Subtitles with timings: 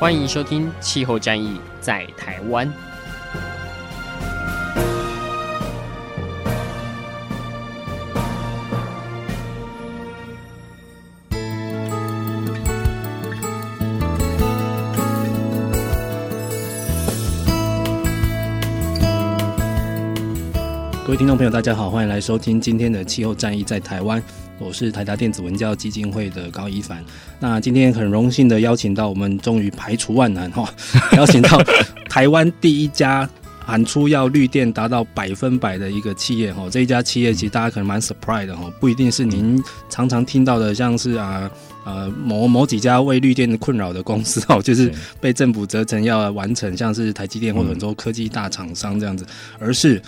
[0.00, 2.66] 欢迎收听《气候战役在台湾》。
[21.04, 24.22] 各位听众朋友，大家好，欢迎来收听今天的气候战役在台湾。
[24.60, 27.02] 我是台达电子文教基金会的高一凡。
[27.38, 30.72] 那今天很荣幸的邀请到我们，终于排除万难哈，
[31.16, 31.58] 邀请到
[32.10, 36.68] 台湾第一家喊出要绿电达到百分百的一个企业哈。
[36.70, 41.50] 这一家企业其实大家可能蛮 surprise 的哈，不一定是您常常听到的，像是啊
[41.86, 49.24] 呃某某几家为绿电困扰的公司哦，就是被政府责成要完成，像是台积电或者很多科技大厂商这样子，
[49.58, 50.00] 而是。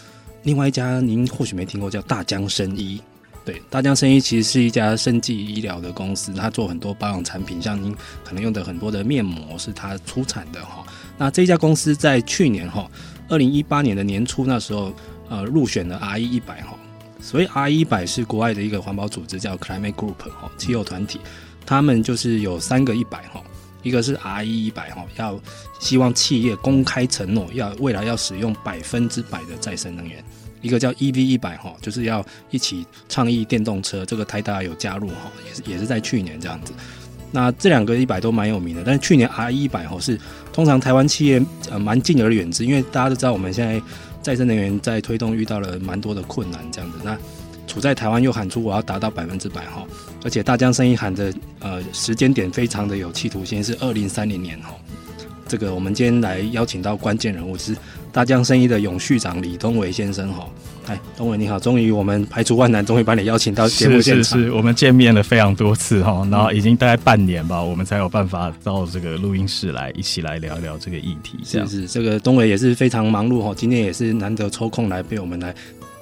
[0.45, 3.01] 另外一家您或许没听过，叫大江生医。
[3.45, 7.93] 对，大江生医其实是一家生技医疗的公司，它做很多保养产品，像您
[8.25, 10.85] 可能用的很多的面膜是它出产的哈。
[11.19, 12.89] 那这家公司在去年哈，
[13.29, 14.93] 二零一八年的年初那时候，
[15.29, 16.79] 呃，入选了 RE 一百哈。
[17.21, 21.21] 所以 RE 一百是国外的一个环保组织，叫 Climate Group 哈，气候团体，
[21.67, 23.43] 他们就是有三个一百哈。
[23.83, 25.41] 一个是 RE 一百哈，要
[25.81, 30.23] 希望企业公开承诺要未来要使用百分之百的再生能源。
[30.63, 36.73] 一个叫 EV 一百哈，就是要一起倡议电动车，这个台达有加入哈，也是也是在去年这样子。
[37.31, 40.19] 那这两个一百都蛮有名的，但是去年 R 一百哈是
[40.53, 43.83] 通常台湾企业呃蛮敬而远之，因为大家都知道我们现在
[44.23, 46.99] 再生能源在推动遇到了蛮多的困难这样子。
[47.03, 47.19] 那
[47.67, 49.87] 处在台湾又喊出我要达到百分之百哈。
[50.25, 54.75] 而且大江生意喊的呃时间点非常的有企图心，是二零三零年哈。
[55.49, 57.75] 这个我们今天来邀请到关键人物是
[58.13, 60.47] 大江生意的永续长李东伟先生哈。
[60.87, 64.25] 哎，东伟你好，终于我们排除万难，终于把你邀请到节目现场。
[64.25, 71.39] 是是是，我们见面了非常多次哈，然后已经大概半年吧，我们才有办法到这个录音室来一起来聊一聊这个议题。
[71.45, 75.55] 是是，这个东伟也是非常忙碌哈，今天也是难得抽空来被我们来。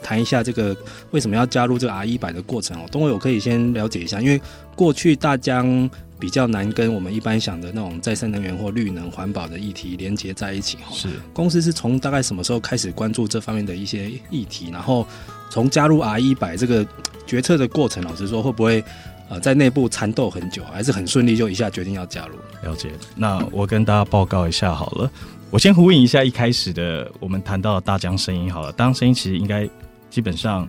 [0.02, 0.74] 谈一下这个
[1.10, 4.40] 为什么要加入这个 RE 一百的过程哦，东伟我可以先了解一下，因为
[4.74, 5.88] 过去大江
[6.20, 10.76] 比较难跟我们一般想的那种再生能源或绿能环保的议题连接在一起。
[10.92, 14.70] 是公司是从大概什么时候开始关注这方面的一些议题？
[14.70, 15.06] 然后
[15.50, 16.86] 从加入 RE 一百这个
[17.26, 18.84] 决策的过程，老实说会不会
[19.30, 22.36] 呃在内部缠斗很久，还是很顺利就一下决定要加入？
[22.62, 22.90] 了解。
[23.16, 25.10] 那我跟大家报告一下好了，
[25.50, 29.68] 我先呼应一下一开始的我们谈到的大疆声音好了，大江声音其实应该。
[30.10, 30.68] 基本上，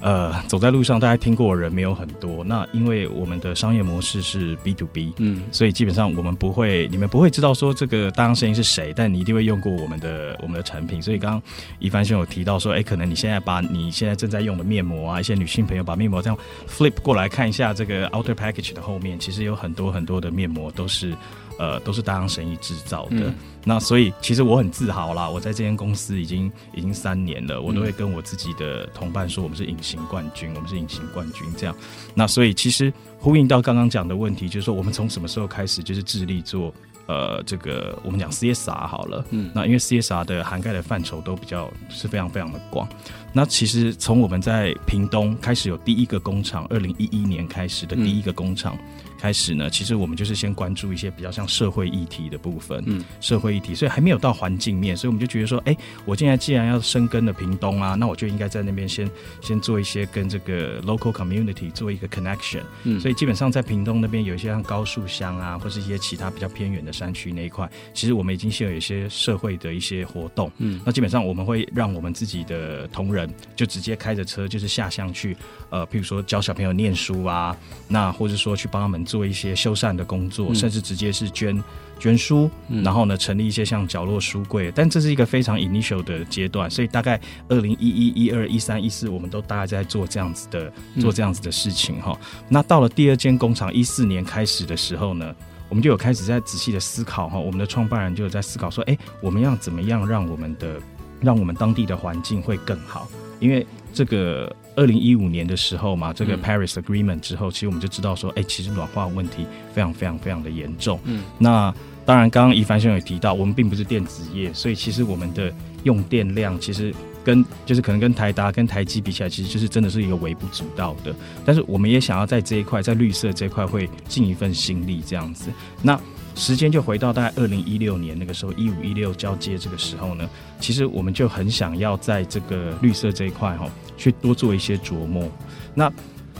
[0.00, 2.42] 呃，走在路上，大家听过的人没有很多。
[2.42, 11.02] 那因为我们的商业模式是 B to B，嗯，所以基本上我们不会，你们不会知道说这个大江生医是谁，但你一定会用过我们的我们的产品。
[11.02, 11.42] 所以刚刚
[11.78, 21.14] 一帆兄有提到说，哎，可能你现在把你现在正在用的面膜啊，一些女性朋友把面膜这样 flip 过来看一下这个 outer package 的后面，其实有很多很多的面膜都是。
[21.60, 23.28] 呃，都是大江生医制造的。
[23.28, 23.34] 嗯、
[23.64, 31.76] 那所以其实我很自豪啦，我在这间公司已经已经三年了，我都会跟我自己的同伴说，我们是隐形冠军，我们是隐形冠军这样。
[32.14, 36.72] 那所以其实呼应到刚刚讲的问题，就是说我们从什么时候开始就是致力做
[37.06, 42.88] 呃这个我们讲 CSR 好了，嗯，那因为 CSR 的涵盖的范畴都比较是非常非常的广。
[43.34, 48.74] 那其实从我们在屏东开始有第一个工厂，二零一一年开始的第一个工厂。
[48.76, 59.10] 嗯开始呢，其实我们就是先关注一些比较像社会议题的部分，嗯，社会议题，所以还没有到环境面，所以我们就觉得说，哎、欸，我现在既然要生根的屏东啊，那我就应该在那边先
[59.42, 75.36] 先做一些跟这个 local community 做一个 connection，嗯，所以基本上在屏东那边有一些像高树乡啊，或是一些其他比较偏远的山区那一块，其实我们已经先有一些社会的一些活动，嗯，那基本上我们会让我们自己的同仁就直接开着车就是下乡去，
[75.68, 77.54] 呃，譬如说教小朋友念书啊，
[77.86, 79.04] 那或者说去帮他们。
[79.10, 81.60] 做一些修缮的工作，甚至直接是捐
[81.98, 84.70] 捐书，嗯、然后呢，成立一些像角落书柜。
[84.72, 92.16] 但这是一个非常 initial 的阶段，所以大概二零一一、一二、一三、一四，我们都大概在做这样子的做这样子的事情哈。
[92.22, 95.34] 嗯、那到了第二间工厂一四年开始的时候呢，
[95.68, 97.36] 我们就有开始在仔细的思考哈。
[97.36, 100.80] 我们的创办人就有在思考说，哎，我们要怎么样让我们的
[101.20, 103.08] 让我们当地的环境会更好？
[103.40, 104.54] 因为这个。
[104.80, 109.44] 二零一五年的时候嘛，这个 Paris Agreement 之后，嗯、其实我们就知道说，哎、欸，其实暖化问题
[109.74, 110.98] 非常非常非常的严重。
[111.04, 111.72] 嗯，那
[112.06, 121.14] 当然，刚刚宜帆兄也提到，我们并不是电子业，所以其实我们的用电量其实跟就是可能跟台达、跟台积比起来，其实就是真的是一个微不足道的。
[121.44, 125.50] 但是我们也想要在这一块，在绿色这一块会尽一份心力，这样子。
[125.82, 126.00] 那
[126.40, 130.26] 时间就回到大概二零一六年那个时候，一五一六交接这个时候呢，
[130.58, 135.30] 其实我们就很想要在这个绿色这一块哈，去多做一些琢磨。
[135.74, 135.92] 那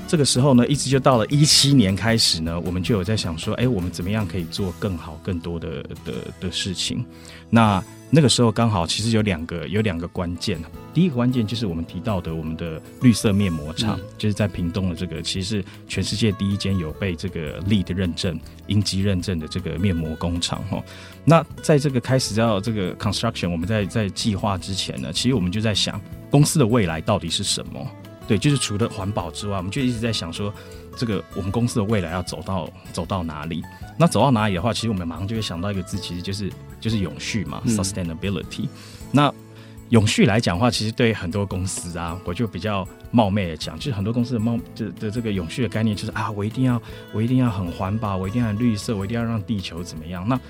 [0.09, 7.05] 这个时候呢，一直就到了一七年开始呢，我们就有在想说，哎，我们怎么样可以做更好、更多的的的事情？
[7.51, 10.61] 那那个时候刚好其实有两个有两个关键，
[10.93, 20.83] 第一个关键就是我们提到的我们的绿色面膜厂，嗯、就是在屏东的这个，其实是全世界第一间有被这个 LEED 认证、银级认证的这个面膜工厂哈。
[21.25, 27.87] 那在这个开始要这个 construction，我们在在计划之前呢，其实我们就在想公司的未来到底是什么？
[28.27, 30.53] 对，就是除了环保之外，我们就一直在想说，
[30.97, 33.63] 这个我们公司的未来要走到走到哪里？
[33.97, 38.69] 那走到哪里的话，其实我们马上就会想到一个字，其实就是就是永续嘛，sustainability。
[39.13, 39.33] 那
[39.91, 46.81] 永续来讲的话，其实对很多公司啊，我就比较冒昧的讲，就是很多公司的冒的的这个永续的概念，就是啊，我一定要
[47.13, 50.27] 我一定要很环保，我一定要很绿色，我一定要让地球怎么样？
[50.29, 50.41] 那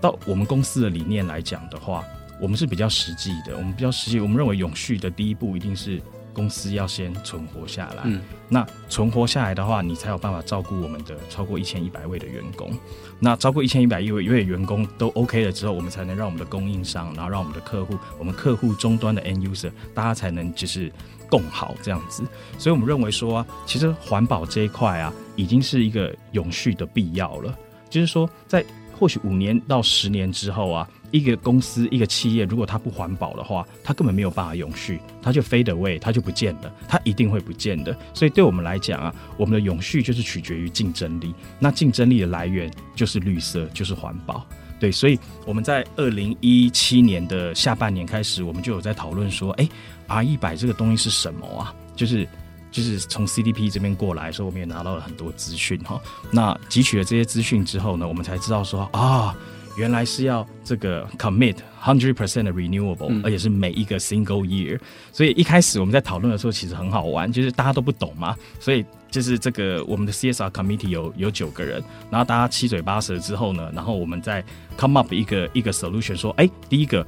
[0.00, 2.04] 到我们公司的理念来讲的话，
[2.40, 6.00] 我们是比较实际的，我们比较实际，我们认为永续的第一步一定是。
[6.40, 12.72] 公司要先存活下来，嗯，那存活下来的话，你才有办法照顾我们的超过一千一百位的员工。
[13.18, 20.90] 那超过一千一百位位员工都 OK 了之后，我们才能让我们的供应商，然后让我们的客户，我们客户终端的 end user，大家才能就是
[21.28, 22.24] 共好这样子。
[22.56, 27.54] 所以我们认为说啊，其实环保这一块啊，已经是一个永续的必要了。
[27.90, 28.64] 就是说，在
[28.98, 30.88] 或许五年到十年之后啊。
[31.10, 37.96] 一个公司、一个企业，如果它不环保的话，它根本没有办法永续，它就 fade away，它就不见了，它一定会不见的。
[38.14, 44.46] 所以对我们来讲啊，我们的永续就是取决于竞争力，那竞争力的来源就是绿色，就是环保。
[44.78, 49.68] 对，所以我们在二零一七年的下半年开始，我们就有在讨论说，哎
[50.08, 51.74] ，R100 这个东西是什么啊？
[51.94, 52.26] 就是
[52.70, 56.00] 就是从 CDP 这边过来所以，我们也拿到了很多资讯哈。
[56.30, 59.36] 那汲取了这些资讯之后呢，我们才知道说啊。
[59.80, 64.78] 原来是要这个 commit hundred percent 的 renewable，嗯，而且是每一个 single year。
[65.10, 74.44] 所以一开始我们在讨论的时候，其实很好玩，就是大家都不懂嘛，所以就是这个我们的 CSR committee 有有九个人，然后大家七嘴八舌之后呢，然后我们再
[74.76, 77.06] come up 一个一个 solution，说，哎，第一个。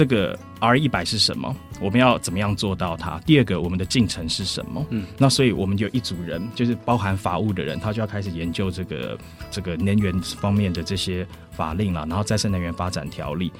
[0.00, 1.54] 这个 R 一百是什么？
[1.78, 3.18] 我们要怎么样做到它？
[3.26, 4.86] 第二个，我们的进程是什么？
[4.88, 9.18] 嗯，那所以我们就一组人，就是包含法务的人，他就要开始研究这个
[9.50, 13.52] 这个能源方面的这些法令了，然后再生能源发展条例。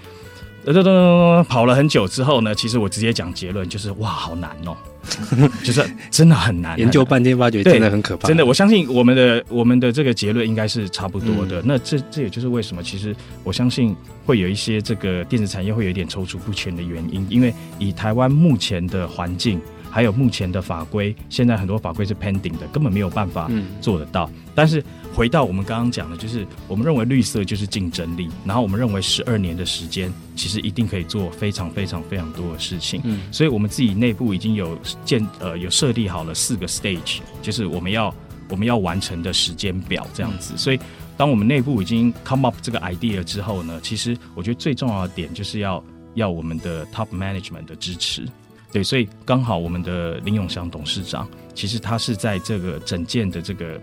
[0.65, 4.77] 噔噔噔，跑了很久之后呢，其实我直接讲结论就是，哇，好难哦，
[5.65, 8.29] 就是真的很难， 研究半天发觉真的很可怕。
[8.29, 11.61] 真的，我相信我们的我们的这个结论应该是差不多的。
[11.61, 13.97] 嗯、那这这也就是为什么，其实我相信
[14.27, 19.61] 会有一些这个电子产业会有一点踌躇不前的原因，因为以台湾目前的环境。
[19.91, 23.51] 还有目前的法规，现在很多法规是 pending 的，根本没有办法
[23.81, 24.31] 做得到。
[24.33, 24.83] 嗯、但是
[25.13, 33.01] 回到我们刚刚讲的，就是我们认为绿色就是竞争力，然后我们认为十二年的时间，其实一定可以做非常非常非常多的事情。
[33.05, 38.15] 嗯，所以我们自己内部已经有建呃有设立好了四个 stage，就是我们要
[38.49, 40.55] 我们要完成的时间表这样子。
[40.55, 40.79] 嗯、所以
[41.17, 45.83] 当我们内部已经 come up 这个 idea 之后呢，其实我觉得最重要的点就是要
[46.15, 48.25] 要我们的 top management 的支持。
[48.73, 53.81] 对，所以刚好我们的林永祥董事长，其实他是在这个整件的这个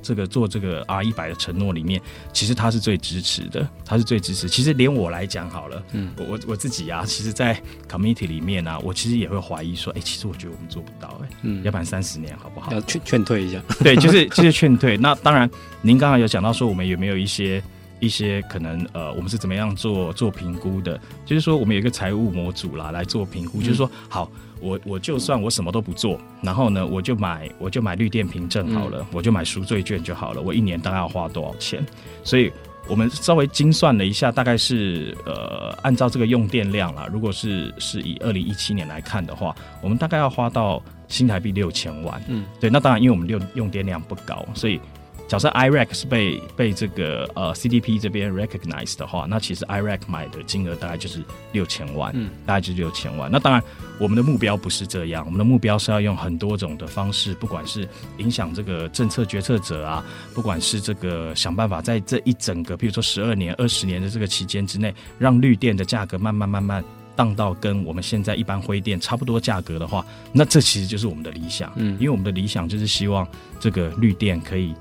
[0.00, 2.00] 这个做这个 R 一百的承诺里面，
[2.32, 4.48] 其实他是最支持的，他是最支持。
[4.48, 12.72] 其实连我来讲好了，嗯，我我自己啊，其实，在 committee 里面啊，我其实也会怀疑说，哎，其实我觉得我们做不到，哎，嗯，要不然三十年好不好？
[12.72, 14.96] 要劝劝退一下， 对，就是就是劝退。
[14.96, 15.50] 那当然，
[15.82, 17.62] 您刚刚有讲到说，我们有没有一些。
[18.00, 21.00] 一些可能呃，我们是怎么样做做评估的？
[21.24, 23.58] 就是说，我们有一个财务模组啦，来做评估。
[23.58, 30.40] 嗯、就是说，好，我我就算我什么都不做，然后呢，我就买我就买绿电凭证好了，嗯、我就买赎罪券就好了。
[30.40, 31.84] 我一年大概要花多少钱？
[32.22, 32.52] 所以
[32.88, 42.22] 我们稍微精算了一下，大概是呃，按照这个用电量啦，如果是是以二零一七年来看的话，我们大概要花到新台币六千万。
[42.28, 42.70] 嗯，对。
[42.70, 44.80] 那当然，因为我们用用电量不高，所以。
[45.28, 53.30] 假设 IRAC 是被被这个呃 CDP 这边 recognize 的话，那其实 IRAC 买的金额大概就是六千万，嗯，大概就是六千万。
[53.30, 53.62] 那当然，
[54.00, 66.82] 我们的目标不是这样，我们的目标是要用很多种的方式，不管是影响这个政策决策者啊，不管是这个想办法在这一整个，比如说十二年、二十年的这个期间之内，让绿电的价格慢慢慢慢
[67.14, 71.70] 当到跟我们现在一般灰电差不多价格的话，那这其实就是我们的理想。
[71.76, 73.28] 嗯，因为我们的理想就是希望
[73.60, 74.74] 这个绿电可以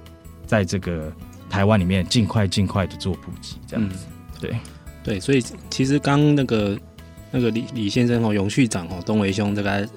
[0.47, 1.13] 在这个
[1.49, 4.07] 台湾里面尽快尽快的做普及，这样子。
[4.09, 4.57] 嗯、对
[5.03, 6.79] 对，所以其实刚那个
[7.29, 9.87] 那个李李先生哦，永续长哦，东维兄这个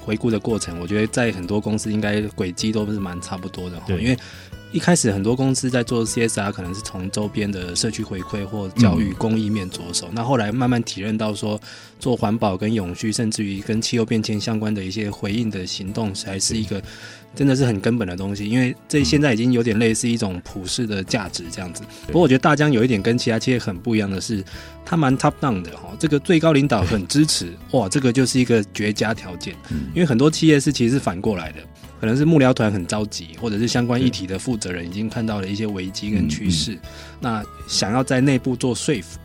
[0.00, 3.80] 回顾的过程，我觉得在很多公司应该轨迹都是蛮差不多的。
[3.86, 4.18] 对，因为。
[4.74, 10.08] 一开始很多公司在做 CSR，可能是从周边的社区回馈或教育公益面着手。
[10.10, 11.60] 那后来慢慢体认到说，
[12.00, 16.82] 做环保跟永续，甚至于跟气候变迁相关的一些回应的行动，才是一个
[17.36, 18.48] 真的是很根本的东西。
[18.48, 21.84] 因为这现在已经有点类似一种普世的价值这样子。
[22.08, 24.44] 不过我觉得大疆有一点跟其他企业很不一样的是，
[24.84, 25.96] 它蛮 top down 的哈。
[26.00, 29.54] 这个最高领导很支持，哇，这个就是一个绝佳条件。
[29.94, 31.58] 因为很多企业是其实是反过来的。
[32.04, 36.78] 可能是幕僚团很着急，或者是相关议题的负责人已经看到了一些危机跟趋势，
[37.18, 39.18] 那想要在内部做说服。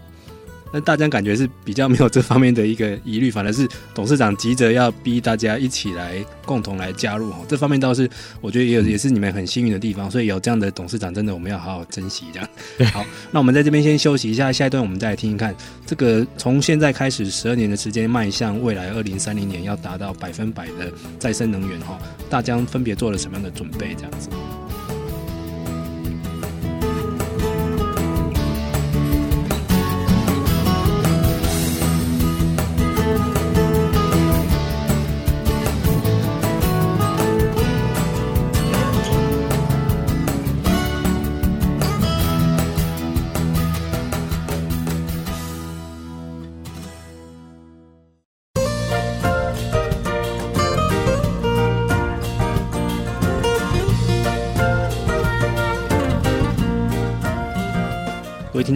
[0.71, 7.45] 那大家感觉是比较没有这方面的一个疑虑，反而是董事长急着要逼大家一起来共同来加入哦。
[7.47, 8.09] 这方面倒是
[8.41, 12.25] 我觉得也有也是你们很幸运的地方，所以有这样的董事长，真的我们要好好珍惜。
[12.33, 12.49] 这样
[12.91, 21.97] 好，那我们在这边先休息一下，下一段我们再来听一看这个从现在开始十二年的时间迈向未来二零三零年要达到百分百的再生能源哈，
[22.29, 23.95] 大疆分别做了什么样的准备？
[23.95, 24.29] 这样子。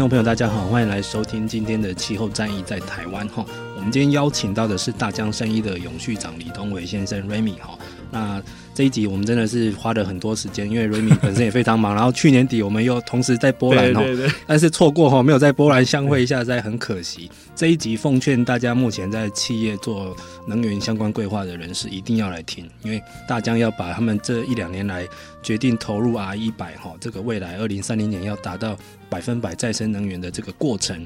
[0.03, 3.45] 众朋友，大家好，欢迎来收听今天的气候战役在台湾哈。
[3.77, 7.79] 我们今天邀请到的是大江生意的永续长李东伟先生 Remy 哈。
[8.11, 8.43] 那
[8.75, 11.95] 这一集我们真的是花了很多时间，因为 Remy 本身也非常忙。
[11.95, 14.03] 然后去年底我们又同时在波兰哈，
[14.45, 17.31] 但是错过哈，没有在波兰相会一下，实在很可惜。
[17.55, 20.13] 这一集奉劝大家，目前在企业做
[20.45, 25.07] 能源相关规划的人士一定要来听，因为大江要把他们这一两年来
[25.41, 28.77] 决定投入 R 一百哈，这个未来二零三零年要达到
[29.13, 31.05] 百分百再生能源的这个过程。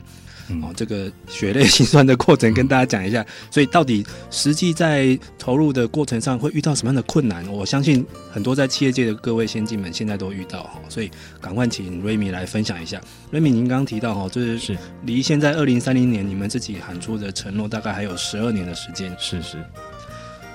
[0.63, 7.45] 哦，这个血泪辛酸的过程跟大家讲一下，所以到底实际在投入的过程上会遇到什么样的困难？
[7.51, 11.11] 我相信很多在企业界的各位先进们现在都遇到哈，所以
[11.41, 13.01] 赶快请 Remy 来分享一下。
[13.33, 19.57] Remy，您刚刚提到哈，就是离现在二零三零年你们自己喊出的承诺大概还有十二年的时间，是是。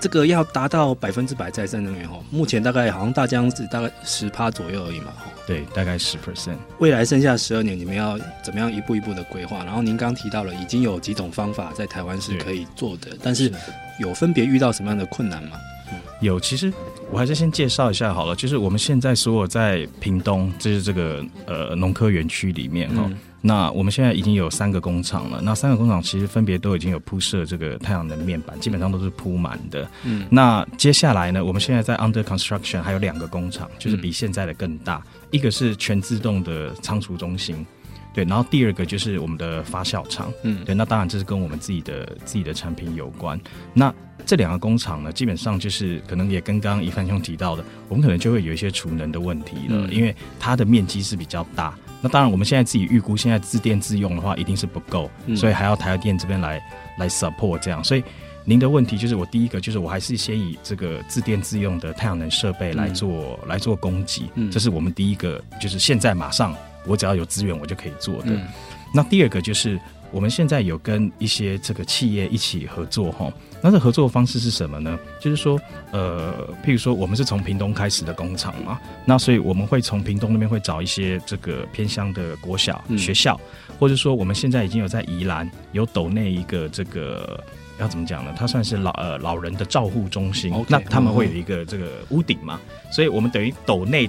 [0.02, 5.30] 这个要达到百分之百再生能源哦，目前大概好像大疆是大概十趴左右而已嘛哈。
[5.46, 6.56] 对，大概十 percent。
[6.80, 9.58] 未来剩下十二年，你们要怎么样一步一步的规划？
[9.64, 13.52] 然后您刚提到了已经有几种方法在台湾是可以做的，但是
[14.00, 15.56] 有分别遇到什么样的困难吗？
[15.92, 16.72] 嗯、有，其实
[17.12, 23.04] 我还是先介绍一下好了，就是我们现在所有在屏东，就是这个呃农科园区里面哈。
[23.06, 29.84] 嗯那我们现在已经有三个工厂了，那三个工厂其实分别都已经有铺设这个太阳能面板，基本上都是铺满的。
[30.04, 37.66] 嗯，那接下来呢，我们现在在 under construction 还有两个工厂，就是比现在的更大，嗯、一个是全自动的仓储中心，
[38.14, 43.40] 对，然后第二个就是我们的发酵厂，嗯，对，那当然这是跟我们自己的自己的产品有关。
[43.72, 43.92] 那
[44.24, 51.76] 这两个工厂呢，基本上就是可能也跟刚刚一帆兄提到的，我们可能就会有一些储能的问题了，嗯、因为它的面积是比较大。
[52.00, 56.60] 那当然，我们现在自己预估，现在自电自用的话，一定是不够，嗯、所以还要台电这边来
[56.98, 57.82] 来 support 这样。
[57.82, 58.02] 所以
[58.44, 66.54] 您的问题就是，我第一个就是，我还是先以这个自电自用的太阳能设备来做、嗯、来做供给，嗯、这是我们第一个，就是现在马上
[66.86, 68.30] 我只要有资源，我就可以做的。
[68.30, 68.46] 嗯、
[68.94, 69.78] 那第二个就是。
[70.14, 74.98] 我们现在有跟一些这个企业一起合作哈，那这合作的方式是什么呢？
[75.18, 75.58] 就是说，
[75.90, 87.42] 呃，譬如说我们是从屏东开始的工厂嘛，那所以我们会从屏东那边会找一些这个偏乡的国小学校，嗯、或者说我们现在已经有在宜兰有斗内一个这个
[87.80, 88.34] 要怎么讲呢？
[88.36, 94.06] 它算是老呃老人的照护中心，Okay, 那他们会有一个这个屋顶嘛，嗯、所以我们等于斗内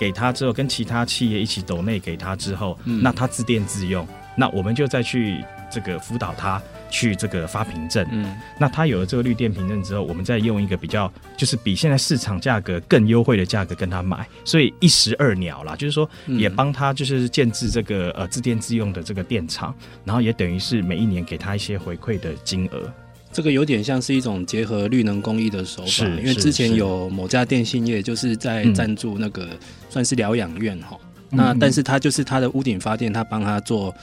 [0.00, 4.08] 给他之后，跟其他企业一起抖内给他之后，嗯、那他自电自用。
[4.34, 22.90] 那我们就再去这个辅导他去这个发凭证，嗯，那他有了这个绿电凭证之后，我们再用一个比较就是比现在市场价格更优惠的价格跟他买，所以一石二鸟啦，就是说也帮他就是建制这个呃自电自用的这个电厂，然后也等于是每一年给他一些回馈的金额，
[23.32, 29.48] 这个有点像是一种结合绿能公益的手法，因为之前有某家电信业就是在赞助那个
[29.88, 30.98] 算是疗养院哈。
[31.30, 33.94] 那但是他就是他的屋顶发电，他帮他做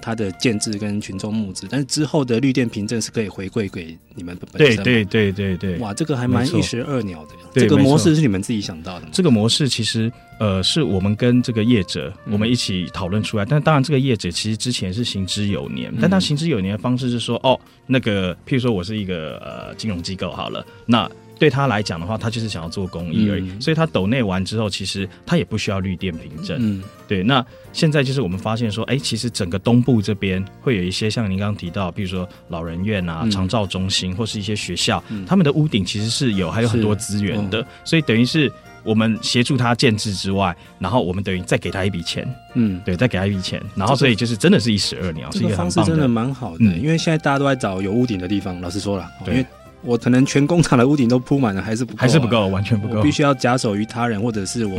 [0.00, 4.82] 它的建制跟群众募资，但是之后的绿电凭证是可以回馈给你们本身。
[4.82, 7.30] 对对对对对，哇，这个还蛮一石二鸟的。
[7.52, 9.10] 这个模式是你们自己想到的吗？
[9.12, 21.10] 这个模式其实呃是我们跟这个业者我们一起讨论出来，嗯、但当然这个业者其实之前是行之有年，嗯、但他行之有年的方式是说，哦，那个譬如说我是一个呃金融机构好了，那。
[21.40, 26.58] 对他来讲的话，他就是想要做公益而已，嗯、所以他抖内完之后，其实他也不需要绿电凭证。
[26.60, 27.22] 嗯，对。
[27.22, 27.42] 那
[27.72, 38.52] 现在就是我们发现说，哎，其实整个东部这边会有一些像您刚刚提到，比如说老人院啊、长照中心或是一些学校，嗯、他们的屋顶其实是有还有很多资源的，所以等于是
[38.84, 42.28] 我们协助他建制之外，然后我们等于再给他一笔钱。
[42.54, 48.60] 嗯，对，再给他一笔钱，然后所以就是真的是一石二鸟，这个方式真的蛮好的，嗯、因为现在大家都在找有屋顶的地方。
[48.60, 49.46] 老实说了，对因为。
[49.82, 52.98] 我可能全工厂的屋顶都铺满了，还是不够，啊，还是不够，完全不够。
[52.98, 54.78] 我必须要假手于他人，或者是我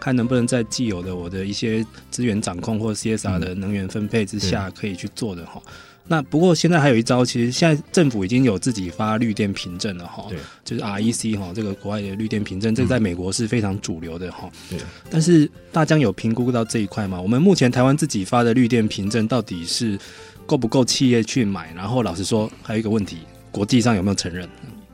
[0.00, 5.60] 看能不能在既有的我的一些资源掌控或 CSR 的能源分配之下，可以去做的哈。
[5.64, 5.72] 嗯、
[6.06, 14.50] 那不过现在还有一招，其实现在政府已经有自己发绿电凭证了哈，对，就是 REC 哈，这个国外的绿电凭证，这个在美国是非常主流的哈。
[14.68, 14.78] 对，
[15.10, 17.20] 但是大江有评估到这一块吗？
[17.20, 19.98] 我们目前台湾自己发的绿电凭证到底是
[20.44, 21.72] 够不够企业去买？
[21.74, 23.18] 然后老实说，还有一个问题。
[23.52, 24.48] 国际上有没有承认？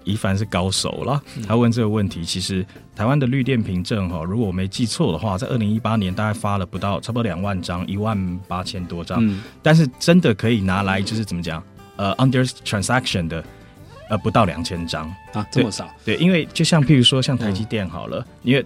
[0.05, 2.25] 一凡是高手了，他问这个问题。
[2.25, 2.65] 其实
[2.97, 9.19] 台湾的绿电凭证哈，如果我没记错的话，在二零一八年大概发了不到差不多两万张，一万八千多张。
[9.21, 11.63] 嗯、但是真的可以拿来就是怎么讲？
[11.97, 13.45] 呃，under transaction 的
[14.09, 15.87] 呃不到两千张啊，这么少？
[16.05, 18.65] 对，因为就像譬如说像台积电好了，嗯、因为。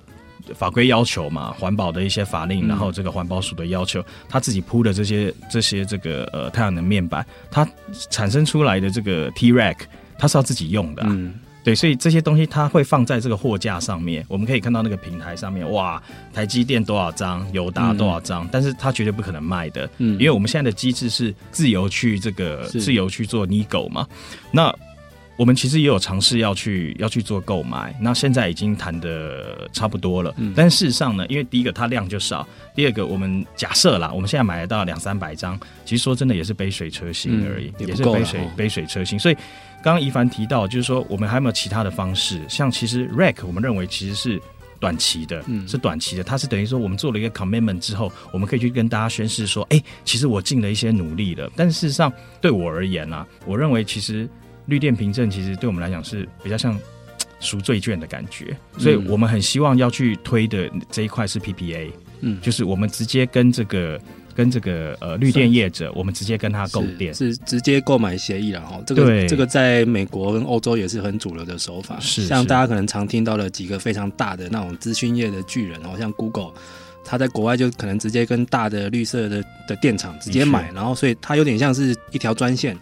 [0.55, 7.69] 法规要求嘛，环保的一些法令，然后这个环保署的要求，他自己铺的这些这些这个呃太阳能面板，它
[8.11, 9.77] 产生出来的这个 T-Rack，
[10.19, 11.35] 它是要自己用的，啊，嗯，
[11.65, 24.07] 对，所以这些东西它会放在这个货架上面，我们可以看到那个平台上面，哇，台积电多少张，友达多少张，嗯，但是它绝对不可能卖的，嗯，因为我们现在的机制是自由去这个自由去做 nego 嘛，
[24.51, 24.75] 那。
[25.37, 30.33] 我们其实也有尝试要去要去做购买，那现在已经谈的差不多了。
[30.37, 39.19] 嗯，但事实上呢，因为第一个它量就少，第二个我们假设啦，我们现在买得到两三百张，其实说真的也是杯水车薪而已，嗯、也，也是杯水杯水车薪。
[39.19, 39.35] 所以
[39.83, 42.41] 刚刚一凡提到，就是说我们还有没有其他的方式？
[42.49, 44.41] 像其实 REC 我们认为其实是
[44.79, 51.51] 短期的，嗯，是短期的，它是等于说我们做了一个 commitment 之后，我们可以去跟大家宣示说，哎，其实我尽了一些努力了。
[51.57, 54.29] 但事实上对我而言呢、啊，我认为其实。
[54.73, 56.79] 绿电凭证其实对我们来讲是比较像
[57.41, 61.91] 赎罪券的感觉，所以我们很希望要去推的这一块是 PPA，
[62.23, 64.01] 嗯，就是我们直接跟这个
[64.35, 68.81] 跟这个呃绿电业者，我们直接跟他购电，是直接购买协议了哈。
[68.87, 76.53] 这个这个在美国跟欧洲也是很主流的手法，是像大家可能常听到的几个非常大的那种资讯业的巨人哦，像 Google，
[77.05, 82.75] 他在国外就可能直接跟大的绿色的的电厂直接买，然后所以它有点像是一条专线。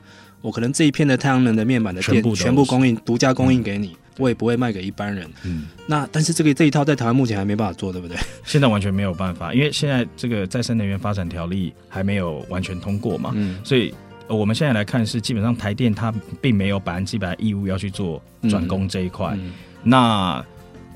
[0.43, 5.29] 我可能这一片的太阳能的面板的电全部，全部供应独家供应给你，嗯、我也不会卖给一般人。
[5.45, 8.17] 嗯，那但是这个这一套在台湾目前还没办法做，对不对？
[8.45, 13.33] 现在完全没有办法，因为现在这个再生能源发展条例还没有完全通过嘛。
[13.35, 13.95] 嗯，所以
[14.29, 19.33] 我们现在来看是基本上台电它并没有百分之百义务要去做转工这一块。
[19.35, 20.45] 嗯嗯、那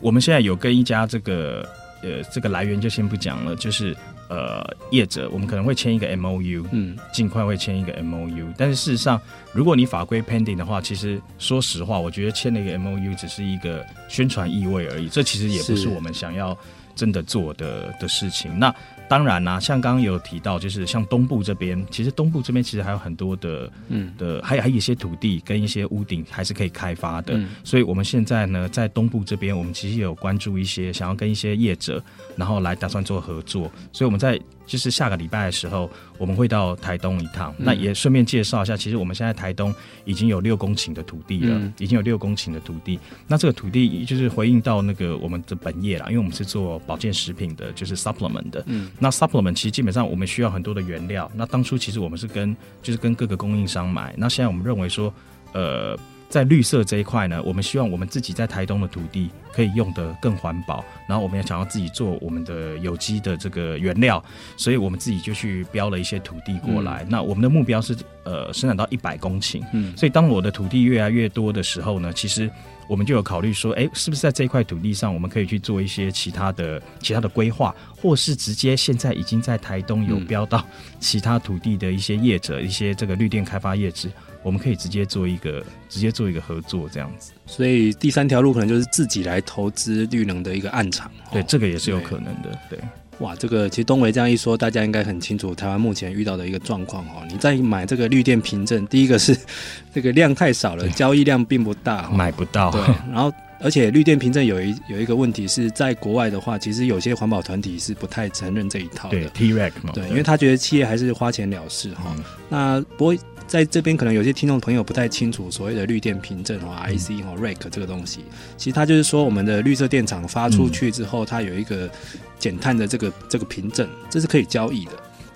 [0.01, 1.69] 我们现在有跟一家这个
[2.03, 3.95] 呃这个来源就先不讲了，就是。
[4.29, 8.47] 呃，业者，我们可能会签一个 M O U，嗯，尽快会签一个 M O U。
[8.57, 9.21] 但是事实上，
[9.53, 15.09] 如果你法规 pending 的话，其实说实话，我觉得签了一个 M O U 只是一个宣传意味而已。
[15.09, 16.57] 这其实也不是我们想要
[16.95, 18.59] 真的做的的事情。
[18.59, 18.75] 那。
[19.09, 27.35] 当然啦、啊，像刚刚有提到，就是像东部这边，其实东部这边其实还有很多的，嗯的，还有还有一些土地跟一些屋顶还是可以开发的。
[27.37, 32.03] 嗯、所以我们现在呢，在东部这边，我们其实有关注一些想要跟一些业者，
[32.37, 33.71] 然后来打算做合作。
[33.93, 37.55] 所以我们在就是下个礼拜的时候，我们会到台东一趟。
[37.59, 39.75] 嗯、那也顺便介绍一下，其实我们现在台东
[40.05, 42.99] 已经有六公顷的土地了，嗯、已经有六公顷的土地。
[43.27, 48.63] 那这个土地就是回应到那个我们的本业啦，因为我们是做保健食品的，就是 supplement 的。
[48.67, 48.91] 嗯。
[48.99, 51.31] 那 supplement 其实基本上我们需要很多的原料。
[51.35, 54.15] 那当初其实我们是跟就是跟各个供应商买。
[54.17, 55.13] 那现在我们认为说，
[55.53, 55.97] 呃，
[56.35, 60.85] 在绿色这一块呢，我们希望我们自己在台东的土地可以用得更环保。
[61.07, 64.21] 然后我们也想要自己做我们的有机的这个原料，
[64.57, 67.05] 所以我们自己就去标了一些土地过来。
[67.05, 69.63] 嗯、那我们的目标是呃生产到一百公顷。
[69.73, 69.97] 嗯。
[69.97, 72.51] 所以当我的土地越来越多的时候呢，其实。
[72.87, 80.63] 我们就有考虑说，哎，是不是在这一块土地上，我们可以去做一些其他的、其他的规划，或是直接现在已经在台东有标到
[81.01, 84.11] 其他土地的一些业者、嗯、一些这个绿电开发业者，
[84.45, 87.33] 我们可以直接做一个、直接做一个合作这样子。
[87.47, 91.11] 所以第三条路可能就是自己来投资绿能的一个暗场。
[91.33, 92.57] 对，这个也是有可能的。
[92.71, 92.79] 对。
[92.79, 92.79] 对
[93.21, 97.25] 哇，这个其实东维这样一说，大家应该很清楚台湾目前遇到的一个状况哦。
[97.31, 99.39] 你在买这个绿电凭证，第一个是
[99.95, 102.73] 这个量太少了，交易量并不大，买不到。
[102.73, 102.81] 对，
[103.13, 109.17] 然后而且绿电凭证有一有一个问题是在国外的话，其实有些环保团体是不太承认这一套的。
[109.17, 112.13] 对，T-REC 嘛，对，因为他觉得企业还是花钱了事哈。
[112.17, 118.21] 嗯、那不过在这边可能有些听众朋友不太清楚所谓的绿电凭证哦，IC 哦，REC 这个东西，
[118.57, 121.91] 其实它就是说我们的绿色电厂发出去之后，它有一个。
[122.37, 124.93] 减碳的这个这个凭证，这是可以交易的，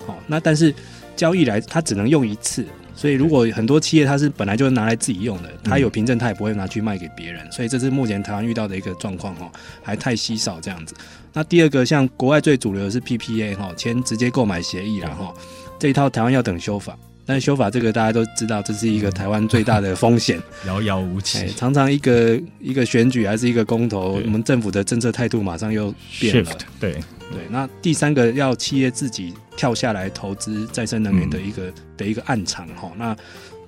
[0.06, 0.74] 好、哦，那但是
[1.16, 9.50] 交易来它只能用一次，所以如果很多企业它是本来就是拿来自己用的，它有凭证它也不会拿去卖给别人，所以这是目前台湾遇到的一个状况哦，
[9.82, 10.94] 还太稀少这样子。
[11.32, 15.34] 那第二个像国外最主流的是 PPA 哈、哦，签直接购买协议然后、哦、
[15.78, 16.94] 这一套台湾要等修法。
[17.28, 21.46] 但修法这个大家都知道，这是一个台湾最大的风险， 遥遥无期。
[21.54, 26.50] 常常一个一个选举还是一个公投，我们政府的政策态度马上又变了。
[26.80, 26.92] 对
[27.30, 32.90] 对，那第三个要企业自己跳下来投资再生能源的一个、嗯、的一个暗场哈。
[32.96, 33.14] 那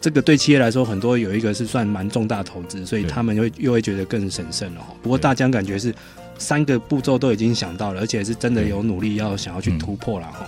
[0.00, 4.94] 这个对企业来说，很多有一个是算蛮重大投资，所以他们又又会觉得更审慎了哈。
[5.02, 5.94] 不过大疆感觉是
[6.38, 10.46] 三个步骤都已经想到了，而且是真的有努力要想要去突破了哈。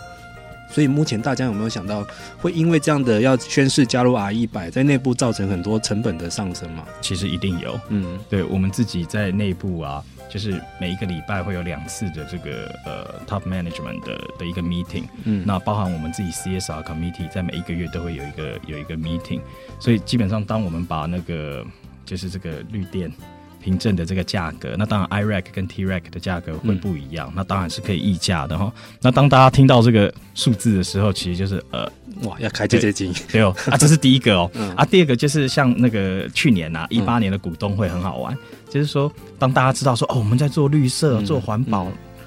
[0.72, 2.04] 所以目前大家有没有想到，
[2.38, 6.84] 会因为这样的要宣誓加入 RE100，在内部造成很多成本的上升吗？
[7.02, 19.40] 其实一定有，嗯，对，我们自己在内部啊，就是每一个礼拜会有两次的这个呃 top management 的的一个 meeting，嗯，那包含我们自己 CSR committee 在每一个月都会有一个有一个 meeting，
[19.78, 21.62] 所以基本上当我们把那个
[22.06, 23.12] 就是这个绿电。
[23.62, 28.72] 凭证的这个价格，那当然 I-REC 跟 T-REC 的价格会不一样，嗯、那当然是可以议价的哈。
[29.00, 31.88] 那当大家听到这个数字的时候，其实就是呃，
[32.24, 41.86] 哇，要开这些金，对哦，啊，这是第一个哦， 嗯、啊，第二个就是像那个去年啊，一八年的股东会很好玩，嗯、就是说当大家知道说哦，我们在做绿色、做环保，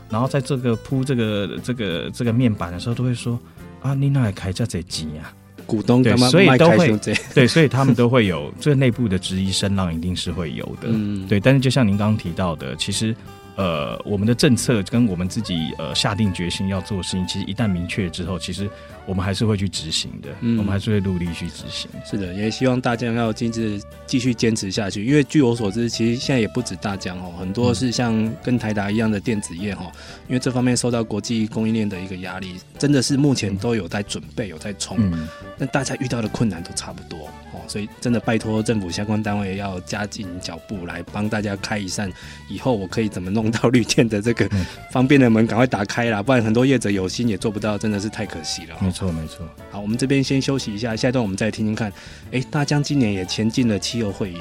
[0.10, 3.38] 然后在这个铺这个这个这个面板的时候，都会说
[3.82, 5.34] 啊，你哪来开这些金呀？
[5.66, 6.98] 股东对，所以都会
[7.34, 10.88] 对，所以他们都会有 这内部的质疑声浪，一定是会有的。
[10.90, 11.40] 嗯，对。
[11.40, 13.16] 但是就像您刚刚提到的，其实
[13.56, 18.70] 呃，我们的政策跟我们自己呃下定决心要做的事情，其实一旦明确之后，其实。
[19.06, 21.90] 我们还是会去执行的，嗯、我们还是会努力去执行。
[22.06, 25.06] 是的，也希望大家要坚持继续坚持下去。
[25.06, 29.92] 因为据我所知，其实现在也不止大疆哦，很多是像跟台达一样的电子业哈，
[30.28, 34.98] 因为这方面受到国际供应链的一个压力，真的是目前都有在准备，有在冲。
[35.00, 42.12] 嗯，但大家遇到的困难都差不多哦，所以真的拜托政府相关单位要加紧脚步来帮大家开一扇，
[42.50, 44.50] 以后我可以怎么弄到绿电的这个
[44.92, 48.76] 方便的门，赶快打开啦，不然很多业者有心也做不到，真的是太可惜了。
[48.96, 49.46] 没错，没错。
[49.72, 51.92] 好，我们这边先休息一下，下一段我们再听听看。
[52.32, 54.38] 哎，大疆今年也前进了气候会议，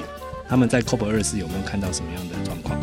[0.47, 2.79] 他们在 COP 二四有没有看到什么样的状况？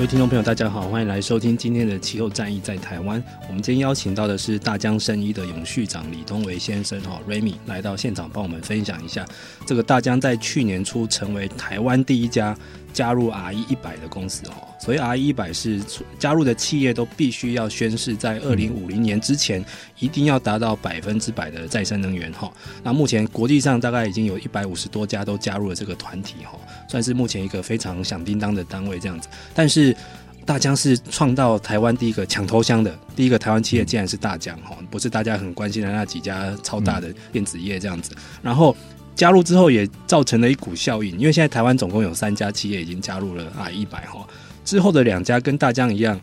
[0.00, 3.22] 各位听众朋友，大家好，欢迎来收听今天的气候战役在台湾。
[3.48, 9.26] 我们今天邀请到的是大江生医的永续长李东维先生哈，Remy 来到现场帮我们分享一下
[9.66, 12.56] 这个大江在去年初成为台湾第一家
[12.94, 14.66] 加入 RE100 的公司哈。
[14.80, 15.82] 所以 RE100 是
[16.18, 19.62] 加入的企业都必须要宣誓，在二零五零年之前
[19.98, 22.50] 一定要达到百分之百的再生能源哈。
[22.82, 26.58] 那目前国际上大概已经有一百五十多家都加入了这个团体哈。
[26.90, 29.96] 算是目前一个非常响叮当的单位这样子，但是
[30.44, 38.10] 大疆是创造台湾第一个抢头香的第一个台湾企业，竟然是大疆哈，不是大家很关心的那几家超大的电子业这样子。
[38.42, 38.76] 然后
[39.14, 44.26] 加入之后也造成了一股效应，因为现在台湾总共有三家企业已经加入了 RE100 哈，
[44.64, 46.20] 之后的两家跟大疆一样，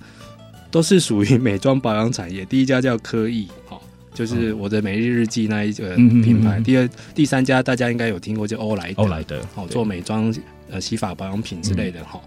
[0.70, 3.80] 都是属于美妆保养产业，第一家叫科艺哈。
[4.14, 10.34] 就是我的每日日记那一个品牌，第二、第三家大家应该有听过，就欧莱德，欧莱德，好做美妆、
[10.70, 12.22] 呃洗发保养品之类的哈。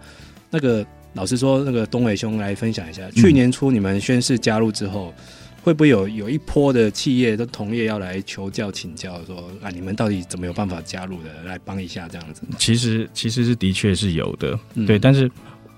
[0.50, 5.14] 那个老实说，那个东伟兄来分享一下，去年初你们宣誓加入之后，
[5.62, 12.42] 会不会有有一波的企业的同业要来求教请教，说啊你们到底怎么有办法加入的，来帮一下这样子？
[12.58, 15.30] 其实其实是的确是有的，对，但是。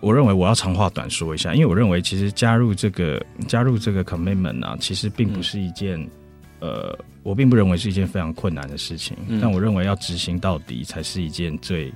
[0.02, 5.96] 我认为我要长话短说一下，因为我认为其实加入这个加入这个 commitment 啊，其实并不是一件，
[6.58, 9.16] 嗯、呃，我并不认为是一件非常困难的事情。
[9.28, 11.92] 嗯、但我认为要执行到底才是一件最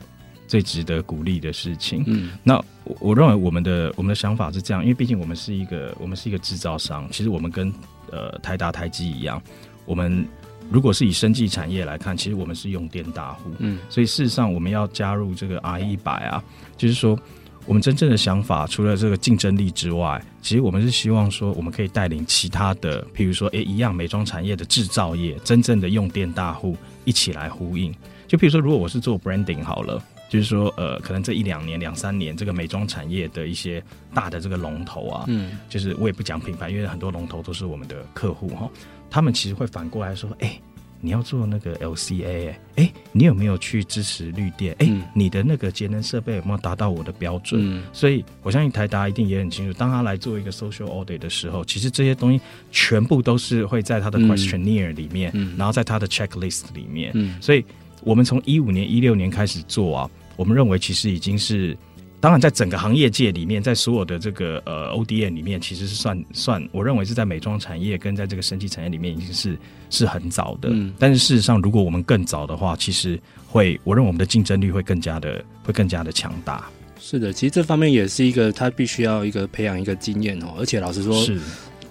[0.46, 2.02] 最值得鼓励的事情。
[2.06, 7.72] 嗯，那我我认为我们的我们的想法是这样，因为毕竟我们是一个我们是一个制造商，其实我们跟
[8.10, 9.40] 呃台达台积一样，
[9.84, 10.26] 我们
[10.70, 16.42] 如果是以生技产业来看，其实我们是用电大户，嗯，所以事实上我们要加入这个 RE100 啊，
[16.76, 17.18] 就是说
[17.66, 27.92] 我们真正的想法，除了这个竞争力之外，其实我们是希望说，我们可以带领其他的，譬如说，诶，一样美妆产业的制造业，真正的用电大户一起来呼应。
[28.28, 38.68] 就譬如说，如果我是做 branding 好了，就是说，呃，可能这一两年、两三年，这个美妆产业的一些大的这个龙头啊，嗯，就是我也不讲品牌，因为很多龙头都是我们的客户哈。
[39.08, 40.60] 他们其实会反过来说：“哎、欸，
[41.00, 44.74] 你要做那个 LCA，哎、欸，你有没有去支持绿电？
[44.80, 52.40] 哎、欸，你的那个节能设备有没有达到我的标准？”嗯、所以，我相信台达一定也很清楚，当他来做一个 social audit 的时候，其实这些东西
[52.72, 57.12] 全部都是会在他的 questionnaire 里面，嗯、然后在他的 checklist 里面。
[57.14, 57.64] 嗯、所以，
[58.06, 61.76] 我们从一五年、一六年开始做啊，我们认为其实已经是。
[62.18, 69.56] 当然，在整个行业界里面，在所有的这个呃 ODM 里面，其实是算算，我认为是在美妆产业跟在这个生技产业里面，已经是
[69.90, 70.70] 是很早的。
[70.72, 76.64] 嗯，但是事实上，如果我们更早的话，其实会，我认为我们的竞争力会更加的会更加的强大。
[76.98, 80.54] 是的，其实这方面也是一个，他必须要一个培养一个经验哦。
[80.58, 81.38] 而且老实说，是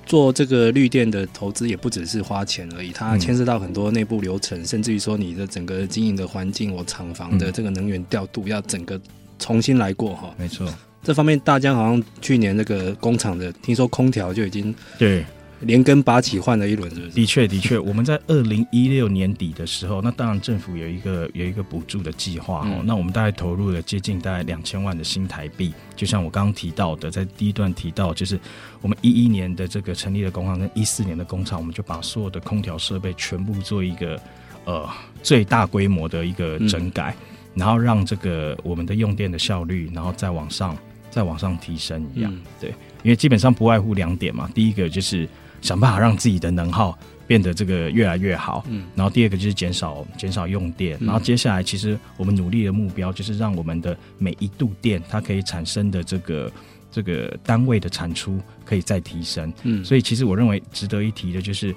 [0.05, 8.99] 做这个绿电的投资也不只是花钱而已，它牵涉到很多内部流程，嗯、甚至于说你的整个经营的环境，我厂房的这个能源调度要整个。
[9.37, 10.65] 重新来过哈，没错。
[11.03, 15.25] 这方面大家好像去年那个工厂的，听说空调就已经对
[15.65, 17.12] 连根拔起换了一轮，是不是？
[17.12, 25.73] 的确，的确，我们在二零一六年底的时候，那当然政府有一个有一个补助的计划哦，那我们大概投入了接近大概两千万的新台币。
[25.95, 28.39] 就像我刚刚提到的，在第一段提到，就是
[28.82, 34.19] 我们一一年的这个成立的工厂跟一四年的工厂，我们就把所有的空调设备全部做一个
[34.65, 34.89] 呃
[35.21, 37.15] 最大规模的一个整改。
[37.19, 40.78] 嗯然后让这个我们的用电的效率，然后再往上，
[41.10, 42.69] 再往上提升一样，嗯、对，
[43.01, 44.51] 因为基本上不外乎两点嘛。
[44.54, 45.25] 第一个就是
[45.65, 56.51] 想办法让自己的能耗变得这个越来越好，嗯，然后第二个就是减少减少用电，嗯、然后接下来其实我们努力的目标就是让我们的每一度电它可以产生的这个
[56.91, 61.75] 这个单位的产出可以再提升，嗯，所以其实我认为值得一提的就是。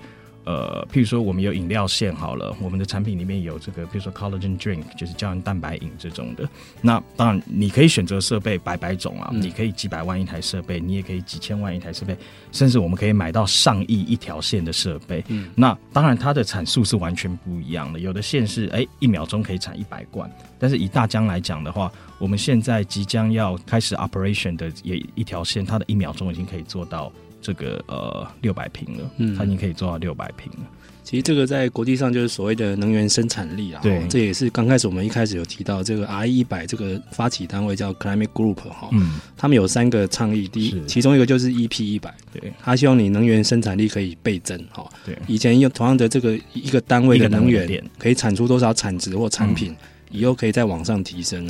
[0.48, 6.48] 呃，譬如说我们有饮料线好了，我们的产品里面有这个，譬如说 collagen drink，就是胶原蛋白饮这种的。
[6.80, 12.16] 那当然你可以选择设备百百种啊，嗯、你可以几百万一台设备，你也可以几千万一台设备，
[12.50, 15.22] 甚至我们可以买到上亿一条线的设备。
[15.28, 27.12] 嗯，那当然它的产数是完全不一样的，有的线是哎一秒钟可以产一百罐，但是以大疆来讲的话，我们现在即将要开始 operation 的也一条线，它的一秒钟已经可以做到。
[27.48, 30.58] 这个呃六百平了，嗯，它已经可以做到六百平了。
[31.02, 49.78] 其实这个在国际上就是所谓的能源生产力啊，对，这也是刚开始我们一开始有提到这个 RE100 这个发起单位叫 Climate Group 哈，嗯，他们有三个倡议，第一，其中一个就是 EP 一百，对，他希望你能源生产力可以倍增哈，对，以前用同样的这个一个单位的能源可以产出多少产值或产品，嗯、
[50.10, 51.48] 以后可以再往上提升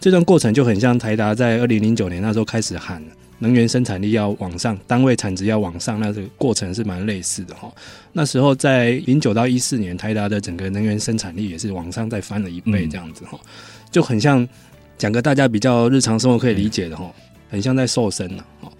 [0.00, 3.02] 这段过程就很像台达在二零零九年那时候开始喊。
[3.44, 7.70] 能源生产力要往上，单位产值要往上，那这个过程是蛮类似的哈。
[8.10, 13.50] 那时候在零九到一四年，台达的整个能源生产力也是往上再翻了一倍，这样子哈，嗯、
[13.90, 14.48] 就很像
[14.96, 18.72] 讲个大家比较日常生活可以理解的哈，嗯、很像在瘦身了哈。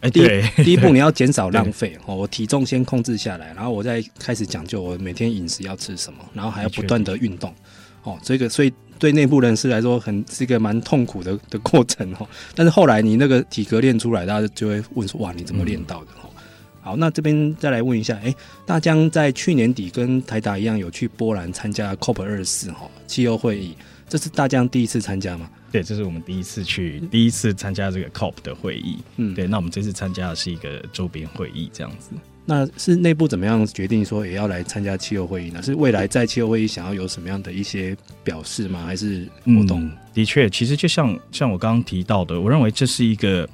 [0.00, 7.54] 哎，第一 第一步你要减少浪费 哦，我体重先控制下来，然后我再开始讲究我每天饮食要吃什么，然后还要不断的运动
[8.02, 8.72] 哦，这个所以。
[9.00, 12.28] 对内部人士来说，很是一个蛮痛苦的的过程哦。
[12.54, 16.42] 但是后来你那个体格练出来，大家就会问说：“哇，你怎么练到的？”哦、嗯，
[16.82, 18.32] 好，那这边再来问一下，哎，
[18.66, 23.74] 大江在去年底跟台达一样，有去波兰参加 COP 二十四哈气候会议，
[24.08, 25.50] 这是大江第一次参加吗？
[25.72, 28.98] 对，这是我们第一次去，第一次参加这个 COP 的会议。
[29.16, 32.10] 嗯，对，那我们这次参加的是一个周边会议，这样子。
[32.44, 35.62] 那是内部怎么样决定说也要来参加气候会议呢？
[35.62, 38.84] 是未来在气候会议想要有什么样的一些表示吗？
[38.84, 39.82] 还是活动？
[39.82, 43.48] 嗯，的确，其实就像像我刚刚提到的，我认为这是一个。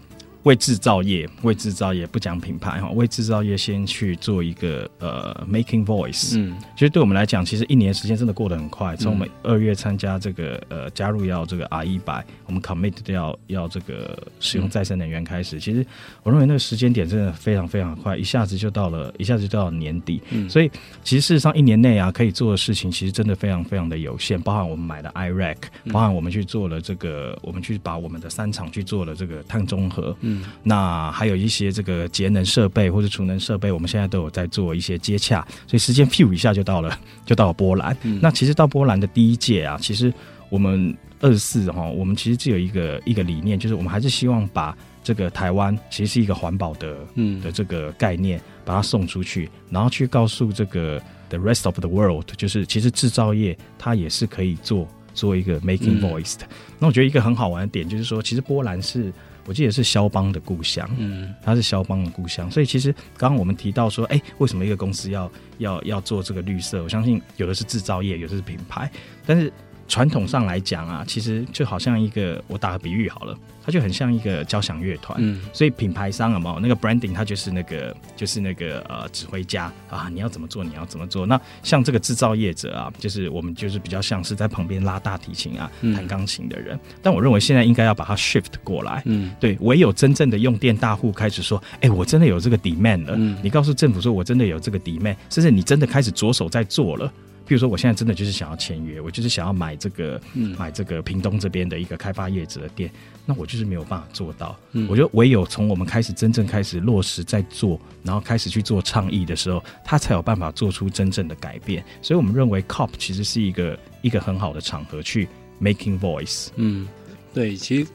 [0.46, 6.38] 为制造业，为制造业不讲品牌哈，为制造业先去做一个呃 making voice。
[6.38, 8.94] 嗯，其实对我们来讲，其实一年时间真的过得很快。
[8.94, 15.84] 从我们二月参加这个呃加入要这个 RE100，我们 commit 要要这个使用再生能源开始，嗯、其实
[16.22, 20.22] 我认为那个时间点真的非常非常快，一下子就到了，一下子就到了年底。
[20.30, 20.70] 嗯，所以
[21.02, 24.40] 其实事实上一年内啊可以做的事情，其实真的非常非常的有限。
[24.40, 25.56] 包含我们买的 IRAC，
[25.92, 30.16] 包含我们去做了这个，我们去把我们的三厂去做了这个碳中和。
[30.20, 30.35] 嗯。
[30.62, 37.96] 那还有一些这个节能设备或者储能设备，我们现在都有在做一些接洽，所以时间 few 一下就到了， 就到了波兰。
[38.02, 40.12] 嗯、那其实到波兰的第一届啊，其实
[40.48, 56.44] 我们二十四哈，我们其实只有一个一个理念，就是我们还是希望把这个台湾其实是一个环保的嗯的这个概念，把它送出去，然后去告诉这个 the rest of the world，就是其实制造业它也是可以做做一个 making voice 的。
[56.46, 59.12] 嗯、那我觉得一个很好玩的点就是说，其实波兰是。
[59.46, 66.82] 我记得是肖邦的故乡，嗯，他是肖邦的故乡，所以其实刚刚我们提到说，哎、欸，为什么一个公司要要要做这个绿色？
[66.82, 68.90] 我相信有的是制造业，有的是品牌，
[69.24, 69.52] 但是。
[69.88, 75.18] 传统上来讲啊，其实就好像一个，我打个比喻好了，它就很像一个交响乐团。
[75.20, 81.26] 嗯，所以品牌商有没有那个 branding，它就是那个就是那个呃指挥家啊，你要怎么做，你要怎么做。
[81.26, 86.76] 那像这个制造业者啊，就是我们就是比较像是在旁边拉大提琴啊、弹钢琴的人。
[86.76, 89.02] 嗯、但我认为现在应该要把它 shift 过来。
[89.06, 93.14] 嗯，对，唯有真正的用电大户开始说，哎、欸，我真的有这个 demand 了。
[93.16, 97.12] 嗯，你告诉政府说我真的有这个 demand，甚至你真的开始着手在做了。
[97.46, 102.90] 比如说，我现在真的就是想要签约，我就是想要买这个，嗯、买这个屏东这边的一个开发业者的店，
[103.24, 104.58] 那我就是没有办法做到。
[104.72, 111.84] 嗯、我觉得唯有从我们开始真正开始落实在做，然后开始去做倡议的时候，他才有办法做出真正的改变。
[112.02, 115.28] 所以我们认为 COP 其实是一个一个很好的场合去
[115.62, 116.48] making voice。
[116.56, 116.88] 嗯，
[117.32, 117.86] 对，其实。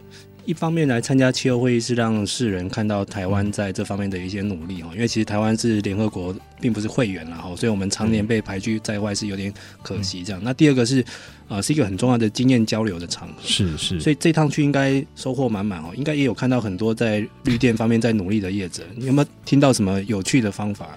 [0.46, 10.42] 一方面来参加气候会议是让世人看到台湾在这方面的一些努力哦，因为其实台湾是联合国并不是会员啦哈，所以我们常年被排拒在外是有点可惜这样。
[10.44, 11.06] 那第二个是，
[11.48, 20.90] 呃，是一个很重要的经验交流的场合，是是，所以这趟去应该收获满满哦，应该也有看到很多在绿电方面在努力的业者，你有没有听到什么有趣的方法？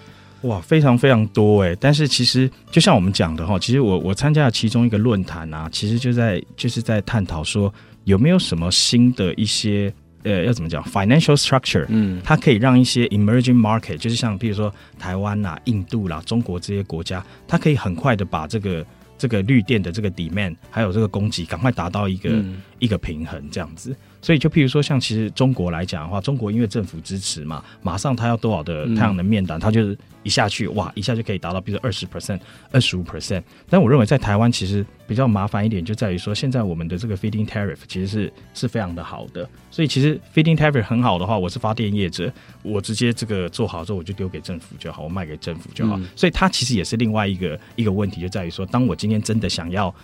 [0.43, 1.77] 哇，非常非常多哎！
[1.79, 7.73] 但是其实就像我们讲的哈，其实我我参加了其中一个论坛啊，其实就在就是在探讨说。
[8.05, 18.87] 有没有什么新的一些呃，要怎么讲？financial structure，嗯，它可以让一些 emerging market，就是像比如说台湾啦、印度啦、中国这些国家，它可以很快的把这个
[19.19, 23.95] 这个绿电的这个 demand 还有这个供给赶快达到一个、嗯、一个平衡这样子。
[24.25, 32.41] 所以就譬如说，像其实中国来讲的话，中国因为政府支持嘛，马上它要多少的太阳能面板，它就是一下去哇，一下就可以达到，比如说二十 percent、
[32.73, 33.43] 二十五 percent。
[33.69, 39.47] 但我认为在台湾其实比较麻烦一点，就在于说现在我们的这个 feeding tariff 其实是是非常的好的。
[39.71, 42.33] 所以其实 feeding tariff 很好的话，我是发电业者，
[42.63, 45.99] 我直接这个做好之后，我就丢给政府就好，我卖给政府就好。
[45.99, 49.95] 嗯、所以它其实也是另外一个一个问题，就在于说，当我今天真的想要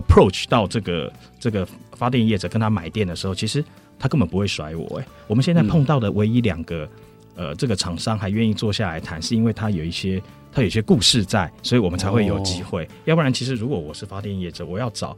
[0.00, 3.64] approach 到这个这个发电业者跟他买电的时候，其实。
[4.00, 5.04] 他根本不会甩我哎！
[5.26, 6.88] 我们现在碰到的唯一两个，
[7.34, 12.88] 呃，这个厂商还愿意坐下来谈，是因为他有一些他有一些故事在，所以我们才会有机会。
[13.06, 15.16] 要不然，其实如果我是发电业者，我要找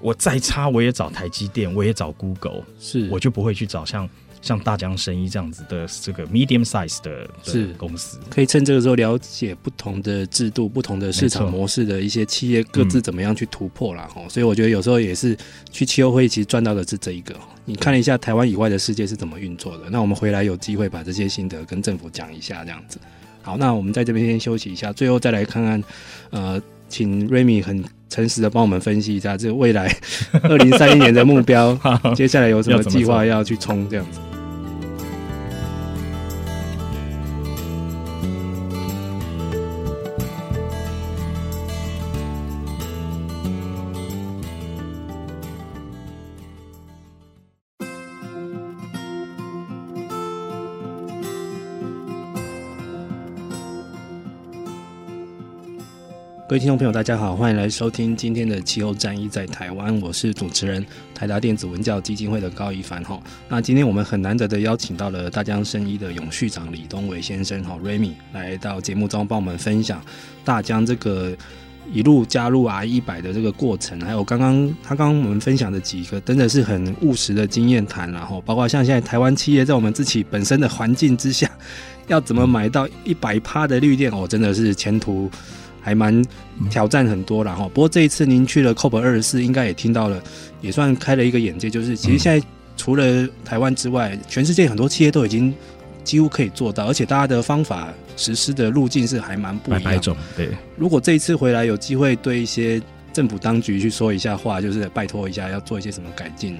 [0.00, 4.08] 我再差，我也找台积电，我也找 Google，是我就不会去找像。
[4.42, 14.06] 像大江生医这样子的这个 medium size 的是公司，可以趁这个时候了解不同的制度、不同的市场模式的一些企业各自怎么样去突破啦。
[14.12, 14.20] 哈。
[14.28, 15.34] 所以我觉得有时候也是
[15.70, 17.34] 去气候会其实赚到的是这一个。
[17.64, 22.98] 你看了一下台湾以外的世界是怎么运作的，那我们回来有机会把这些心得跟政府讲一下，这样子。
[23.40, 25.84] 好，那我们在这边先休息一下，最后再来看看，
[26.30, 29.90] 呃，请 Remy 很诚实的帮我们分析一下这个未来
[30.44, 31.74] 二零三一年的目标，
[32.14, 34.20] 接下来有什么计划要去冲这样子。
[56.52, 60.84] 各位听众朋友，大家好，欢迎来收听今天的气候战役在台湾，我是主持人
[61.14, 63.18] 台达电子文教基金会的高一帆哈。
[63.48, 69.98] 那今天我们很难得的邀请到了大江生医的永续长李东伟先生哈，Remy 来到节目中帮我们分享
[70.44, 71.34] 大江这个
[71.90, 81.50] 一路加入 RE100 的这个过程，还有刚刚他刚刚我们分享的几个真的是很务实的经验谈，然后包括像现在台湾企业在我们自己本身的环境之下，
[82.08, 85.30] 要怎么买到一百趴的绿电哦，真的是前途。
[85.82, 86.24] 还蛮
[86.70, 90.22] 挑战很多了哈，不过这一次您去了 COP 二十四，应该也听到了，
[90.60, 91.68] 也算开了一个眼界。
[91.68, 95.52] 就是其实现在除了台湾之外，全世界很多企业都已经
[96.04, 100.16] 几乎可以做到，而且大家的方法实施的路径是还蛮不一样的。
[100.36, 102.80] 对，如果这一次回来有机会对一些
[103.12, 106.56] 政府当局去说一下话，就是拜托一下要做一些什么改进，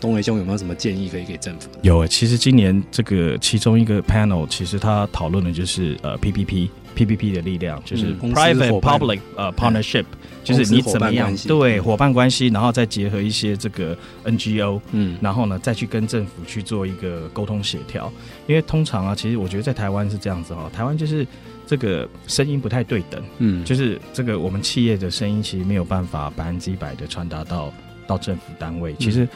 [0.00, 1.68] 东维兄有没有什么建议可以给政府？
[1.82, 6.68] 有，其实今年这个其中一个 panel，其实他讨论的就是呃 PPP。
[6.96, 10.04] PPP 的力量就是 private public 呃 partnership，
[10.44, 18.12] 就是你怎么样对伙伴关系，然后再结合一些这个 NGO，嗯，然后呢再去跟政府去做一个沟通协调。
[18.46, 21.26] 因为通常啊，其实我觉得在台湾是这样子哈，台湾就是
[21.66, 27.72] 这个声音不太对等，嗯，就是这个我们企业的声音其实没有办法百分之一百的传达到。
[28.04, 28.92] 到政府单位。
[28.98, 29.26] 其实，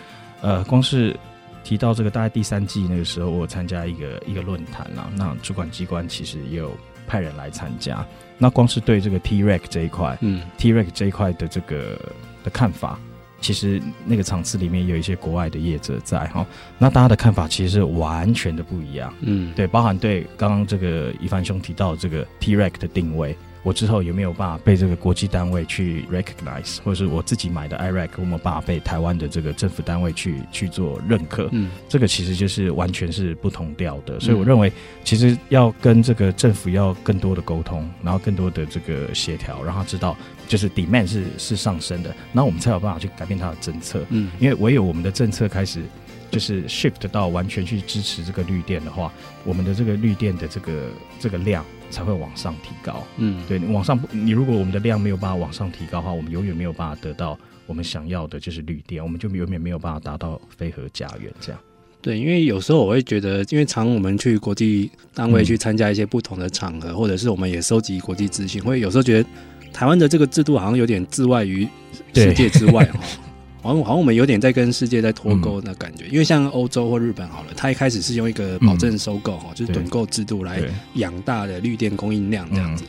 [0.43, 1.17] 呃，光是
[1.63, 6.77] 提到这个，大概第三季那个时候，我参加一个一个论坛啦，那主管机关其实也有
[7.07, 8.05] 派人来参加。
[8.39, 11.99] 那光是对这个 T-REC 这一块，嗯，T-REC 这一块的这个
[12.45, 12.99] 的看法。
[13.39, 16.45] 其实那个场次里面有一些国外的业者在哈，
[16.79, 23.37] 那大家的看法其实是完全的不一样，嗯，对，包含对刚刚这个一帆兄提到的这个 T-REC 的定位。
[23.67, 31.49] 我之后有没有办法被这个国际单位去 recognize，或者是我自己买的 IRAC 有没有办法被台湾的这个政府单位去去做认可？
[31.51, 34.21] 嗯，这个其实就是完全是不同调的。
[34.21, 44.01] 所以我认为，其实要跟这个政府要更多的沟通，然后更多的这个协调，让他知道就是 demand 是是上升的，然后我们才有办法去改变他的政策。
[44.11, 45.83] 嗯，因为唯有我们的政策开始
[46.31, 49.13] 就是 shift 到完全去支持这个绿电的话，
[49.43, 50.85] 我们的这个绿电的这个
[51.19, 51.65] 这个量。
[51.91, 61.61] 才会往上提高，嗯，对，往上，你如果我们的量没有办法往上提高的话，我们永远没有办法得到我们想要的，就是绿电，我们就永远没有办法达到非核家园这样。
[62.03, 69.29] 对，因为有时候我会觉得，因为常我们去国际单位去参加一些不同的场合，嗯、或者是我们也收集国际资讯，会有时候觉得
[69.73, 71.67] 台湾的这个制度好像有点自外于
[72.15, 73.01] 世界之外哈。
[73.67, 80.63] 好像好像我们有点在跟世界在脱钩那感觉，嗯、因为像欧洲或日本好了，它一开始是用一个保证收购哈，嗯、就是趸购制度来
[80.95, 82.85] 养大的绿电供应量这样子。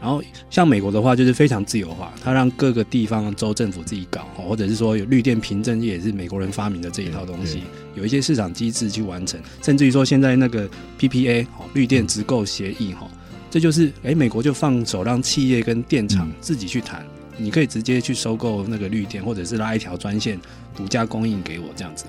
[0.00, 0.20] 然后
[0.50, 7.62] 像美国的话，就是非常自由化，它让各个地方州政府自己搞，或者是说有绿电凭证也是美国人发明的这一套东西，
[7.94, 10.68] 有一些市场机制去完成，甚至于说现在那个
[10.98, 13.08] PPA 哈绿电直购协议哈，
[13.48, 17.06] 这就是哎美国就放手让企业跟电厂自己去谈。
[17.36, 20.38] 你可以直接去收购那个绿电，或者是拉一条专线
[20.76, 22.04] 独家供应给我这样子。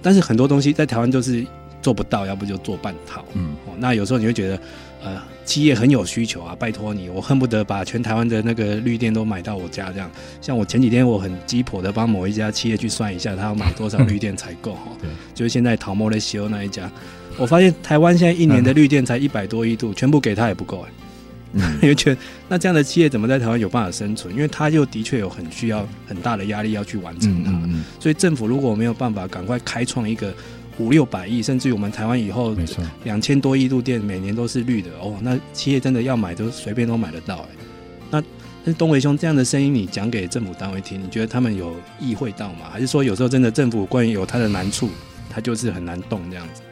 [0.00, 1.46] 但是很多东西在台湾就是
[1.80, 3.24] 做不到，要不就做半套。
[3.34, 4.60] 嗯，那有时候你会觉得，
[5.04, 10.10] 呃，企业很有需求啊，拜托你，我恨不得把全台湾的那个绿电都买到我家这样。
[10.40, 14.88] 像我前几天我很鸡婆的帮某一家企业去算一下，他要买多少绿电才够哈。
[15.00, 16.90] 对，就是现在桃莫雷西欧那一家，
[17.36, 20.90] 我发现台湾现在一年的绿电才一百多亿度，全部给他也不够哎。
[21.52, 24.34] 嗯， 因为觉得那这样的企业怎么在台湾有办法生存？
[24.34, 27.50] 因为他又的确有很需要很大的压力要去完成它。
[27.50, 30.32] 嗯嗯嗯，所以政府如果没有办法赶快开创一个
[30.78, 32.56] 五六百亿，甚至于我们台湾以后
[33.04, 37.48] 两千多亿度电每年都是绿的哦，那企业真的要买都随便都买得到哎。
[38.10, 38.22] 那
[38.64, 42.66] 那东维兄这样的声音你讲给政府单位听，你觉得他们有意会到吗？
[42.72, 44.88] 还是说有时候真的政府关于有他的难处，
[45.28, 46.62] 他就是很难动这样子？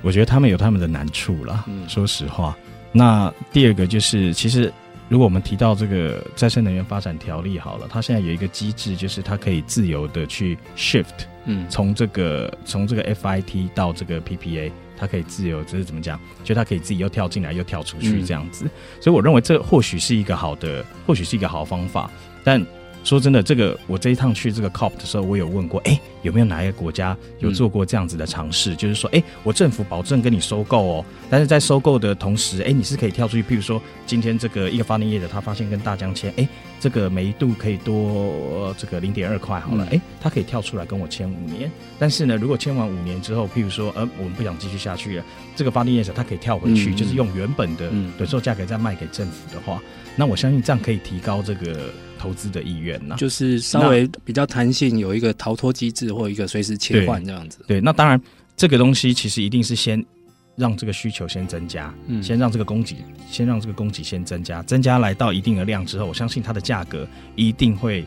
[0.00, 2.56] 我觉得他们有他们的难处了，嗯，说实话。
[2.92, 4.72] 那第二个就是，其实
[5.08, 16.20] 如果我们提到这个再生能源发展条例好了，它现在有一个机制，就是它可以自由的去 shift，嗯，从这个从这个 FIT 到这个 PPA，它可以自由，就是怎么讲？
[16.44, 18.66] 就它可以自己又跳进来又跳出去这样子。
[18.66, 18.70] 嗯，
[19.00, 22.10] 所以我认为这或许是一个好的，或许是一个好方法，
[22.44, 22.64] 但。
[23.04, 28.74] 说真的，这个我这一趟去这个 COP 的时候，我有问过，哎，有没有哪一个国家有做过这样子的尝试？
[28.74, 36.48] 嗯、就是说，哎，我政府保证跟你收购哦，但是在收购的同时，哎，你是可以跳出去，譬如说，今天这个一个发电业者他发现跟大疆签，哎，
[36.78, 41.68] 这个每一度可以多这个零点二块，好了，哎、嗯，他可以跳出来跟我签五年。
[41.98, 45.24] 但是呢，如果签完五年之后，譬如说，呃，我们不想继续下去了，
[45.56, 49.82] 这个发电业者他可以跳回去，嗯、就是用原本的趸售价格再卖给政府的话，
[50.14, 51.90] 那我相信这样可以提高这个。
[52.22, 57.58] 投资的意愿呢，就是稍微比较弹性，有一个逃脱机制或一个随时切换这样子。
[57.66, 58.20] 对，那当然
[58.56, 60.04] 这个东西其实一定是先
[60.54, 62.96] 让这个需求先增加，嗯，先让这个供给，
[63.28, 68.06] 先让这个供给先增加，增加来到一定的量之后，我相信它的价格一定会。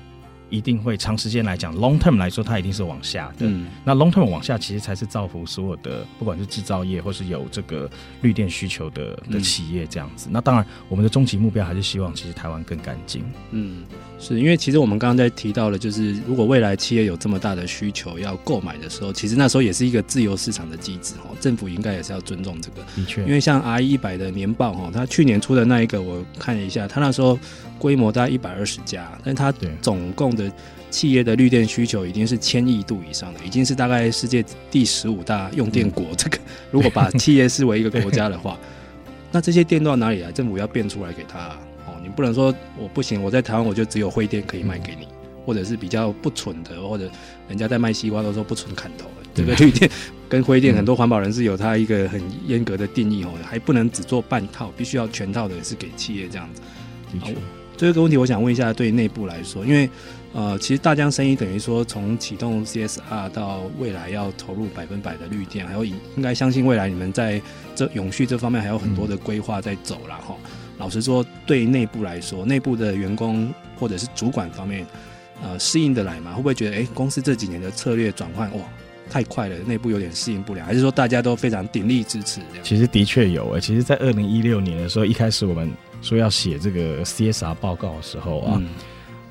[0.55, 3.45] 一定会长时间来讲，long term 来说，它一定是往下的。
[3.47, 7.89] 嗯，那 long term 往下，其实才是造福所有的，不管是制造业或是有这个
[8.21, 10.29] 绿电需求的的企业这样子。
[10.29, 13.23] 嗯、那当然，我们的终极目标还是希望，其实台湾更干净。
[13.51, 13.83] 嗯，
[14.17, 21.35] 是因为其实我们刚刚在提到了，就是如果未来企业有这么大的需求要购买的时候，其实那时候也是一个自由市场的机制哦。
[21.39, 22.77] 政府应该也是要尊重这个。
[22.95, 27.37] 的确，因为像 RE 一百的年报哈，它去年出的那一个，我看了一下，它那时候。
[27.77, 30.49] 规模大概一百二十家，但它总共的
[30.89, 36.05] 企业的绿电需求已经是千亿度以上的，已经是大概世界第十五大用电国。
[36.17, 36.37] 这个
[36.71, 38.57] 如果把企业视为一个国家的话，
[39.29, 40.31] 那这些电都要哪里来？
[40.31, 41.53] 政府要变出来给他
[41.87, 41.93] 哦。
[42.03, 45.07] 你不能说我不行，我在台湾我就只有灰电可以卖给你，
[45.45, 47.09] 或者是比较不纯的，或者
[47.47, 49.29] 人家在卖西瓜都说不纯砍头的。
[49.33, 49.89] 这个绿电
[50.29, 56.61] 跟灰电，很多环保人士有他一个很严格的定义哦，还不能只做半套，必须要全套的是给企业这样子。
[57.11, 57.35] 的确。
[57.77, 59.89] 最后一个问题，我想问一下，对内部来说，因为
[60.31, 67.41] 呃，其实大疆生意等于说从启动 CSR 到未来要投入百分百的绿电，还有应该相信未来你们在
[67.75, 70.37] 这永续这方面还有很多的规划在走了哈。
[70.45, 74.85] 嗯、老实说，对内部来说，内部的员工或者是主管方面，
[75.41, 76.31] 呃适应得来吗？
[76.33, 78.63] 会不会觉得哎、欸，公司这几年的策略转换哇
[79.09, 80.63] 太快了，内部有点适应不了？
[80.65, 82.63] 还是说大家都非常鼎力支持这样？
[82.63, 85.71] 其实的确有诶，其实，在二零一六年的时候，一开始我们
[86.01, 88.55] 说要写这个 CSR 报告的时候啊。
[88.57, 88.69] 嗯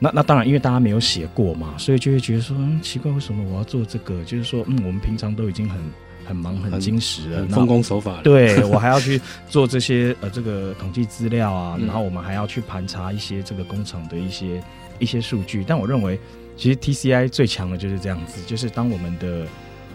[0.01, 4.23] 那那当然，因为大家没有写过嘛，所以就会觉得说，嗯，奇怪，为什么我要做这个？
[4.25, 5.79] 就是说，嗯，我们平常都已经很
[6.25, 8.20] 很忙、很精实很，奉公守法。
[8.22, 14.62] 对，我还要去做这些呃，这个统计资料啊，然后我们还要去盘查一些这个工厂的一些
[14.99, 15.64] 一些数据。
[15.66, 16.18] 但我认为，
[16.57, 19.47] 其实 TCI 最强的就是这样子，就是当我们的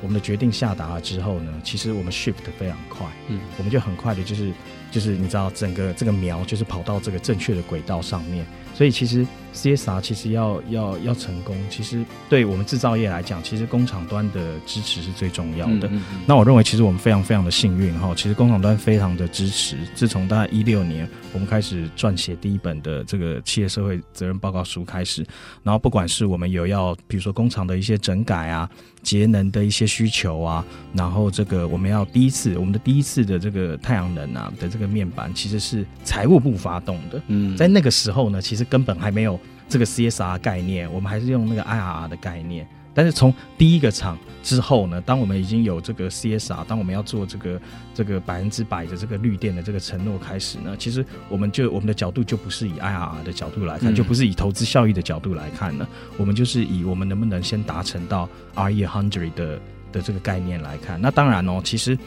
[0.01, 4.51] 我们的决定下达了之后呢，其实我们 shift 得非常快，嗯，我们就很快的，就是
[4.91, 8.45] 就是你知道，整个这个苗就是跑到这个正确的轨道上面。
[8.79, 15.89] 所以其实 CSR 其实要要要成功，其实对我们制造业来讲，其实工厂端的支持是最重要的。
[15.89, 19.75] 嗯嗯嗯，那我认为，其实我们非常非常的幸运哈，其实工厂端非常的支持。
[19.93, 25.27] 自从大概一六年我们开始撰写第一本的这个企业社会责任报告书开始，
[25.61, 28.69] 然后不管是我们有要，比如说工厂的一些整改啊。
[29.01, 37.21] 节能的一些需求啊，然后这个我们要第一次，我们的第一次的这个太阳能啊的这个面板，其实是财务部发动的。
[37.27, 42.67] 嗯，在那个时候呢，其实根本还没有这个 CSR 概念，我们还是用那个 IRR 的概念。
[42.99, 47.61] 但是从第一个厂之后呢，当我们已经有这个 CSR，当我们要做这个
[47.93, 55.87] 这个百分之百的这个绿电的这个承诺开始呢，其实我们就我们的角度就不是以 IRR 的角度来看，嗯、就不是以投资效益的角度来看了，
[56.17, 59.61] 我们就是以我们能不能先达成到 RE100 的
[59.93, 60.99] 的这个概念来看。
[60.99, 61.97] 那当然哦，其实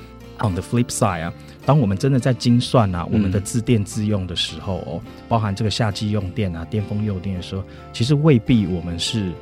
[0.40, 1.32] on the flip side 啊，
[1.64, 7.64] 当我们真的在精算啊我们的自电自用的时候哦，包含这个夏季用电啊、巅峰用电的时候，
[7.94, 9.32] 其实未必我们是。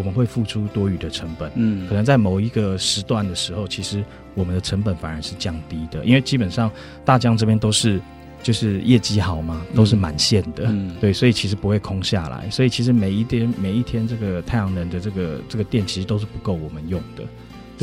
[0.00, 4.02] 我们会付出多余的成本，嗯，可能在某一个时段的时候，其实
[4.34, 6.70] 我们的成本反而是降低的，因为基本上
[7.04, 8.00] 大疆这边都是
[8.42, 17.22] 就是业绩好嘛，都是满线的，嗯，对，所以其实不会空下来，所以其实每一天每一天这个太阳能的这个这个电其实都是不够我们用的。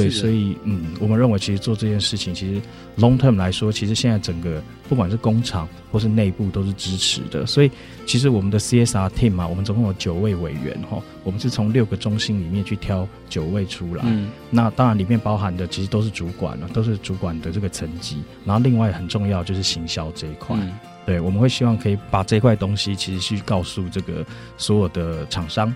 [0.04, 2.62] 对，所以嗯，我们认为其实做这件事情，其实
[2.98, 7.46] long term 来说，其实现在整个不管是工厂或是内部都是支持的。
[7.46, 7.72] 所以
[8.06, 14.04] 其实我们的 CSR team 嘛，我们总共有九位委员哈，我们是从六个中心里面去挑九位出来。
[14.06, 18.22] 嗯，那当然里面包含的其实都是主管了，都是主管的这个层级。
[18.46, 20.72] 然后另外很重要就是行销这一块，嗯、
[21.06, 24.26] 对，我们会希望可以把这块东西其实去告诉这个
[24.58, 25.74] 所有的厂商。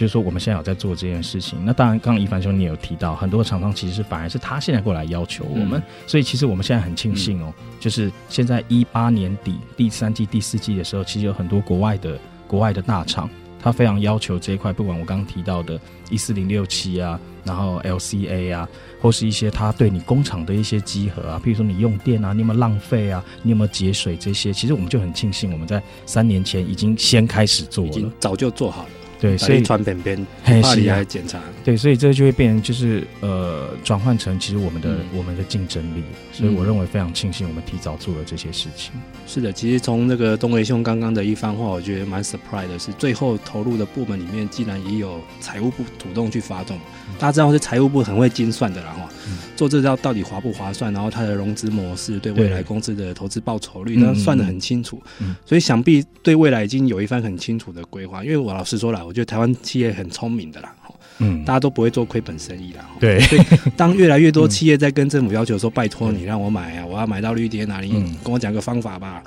[0.00, 1.62] 就是说，我们现在有在做这件事情。
[1.62, 13.28] 那当然，刚刚一凡兄你也有提到，很多厂商其实是反而是他现在过来要求我们，嗯、所以其实我们现在很庆幸哦，嗯、就是现在一八年底第三季、第四季的时候，其实有很多国外的国外的大厂，
[13.62, 15.78] 他非常要求这一块，不管我刚刚提到的
[16.08, 18.66] 一四零六七啊，然后 LCA 啊，
[19.02, 28.90] 或是一些他对你工厂的一些集合啊，譬如说你用电啊，你有没有浪费啊，你有没有节水这些，其实我们就很庆幸，我们在三年前已经先开始做了，已经早就做好了。
[29.20, 31.38] 对，所以传便便，怕你来检查。
[31.62, 36.02] 对，所以这就会变成就是呃，转换成其实我们的、嗯、我们的竞争力。
[36.32, 38.92] 所以我认为非常庆幸我们提早做了这些事情。
[39.26, 46.78] 是的，其实从那个东维兄刚刚的一番话，我觉得蛮 surprise 的是，最后投入的部门里面竟然也有财务部主动去发动。
[47.10, 55.02] 嗯、大家知道是财务部很会精算的啦哈，嗯、做这招到底划不划算，然后它的融资模式对未来公司的投资报酬率，那算得很清楚。
[55.18, 58.24] 嗯、所以想必对未来已经有一番很清楚的规划。
[58.24, 60.74] 因为我老实说了，我觉得台湾企业很聪明的啦。
[61.22, 62.78] 嗯，大家都不会做亏本生意的。
[62.98, 63.42] 对，所以
[63.76, 67.90] 当越来越多企业在跟政府要求说：“拜托你让我买啊，我要买到绿电啊，你
[68.24, 69.22] 跟我讲个方法吧。”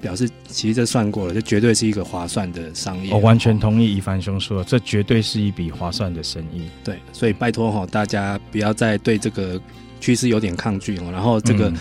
[0.00, 3.12] 表示其实这算过了，这绝对是一个划算的商业。
[3.12, 6.62] 我完全同意一凡兄说，这绝对是一笔划算的生意。
[6.84, 9.60] 对，所以拜托哈，大家不要再对这个
[10.00, 11.10] 趋势有点抗拒哦。
[11.12, 11.72] 然后这个。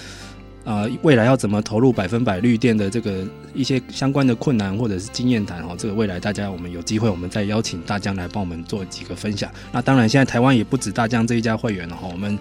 [0.70, 9.50] 呃，未来要怎么投入百分百绿电的这个一些相关的困难或者是经验谈哦，这个未来大家我们有机会，我们再邀请大江来帮我们做几个分享。
[9.72, 12.38] 那当然，现在台湾也不止大江这一家会员了哈，我们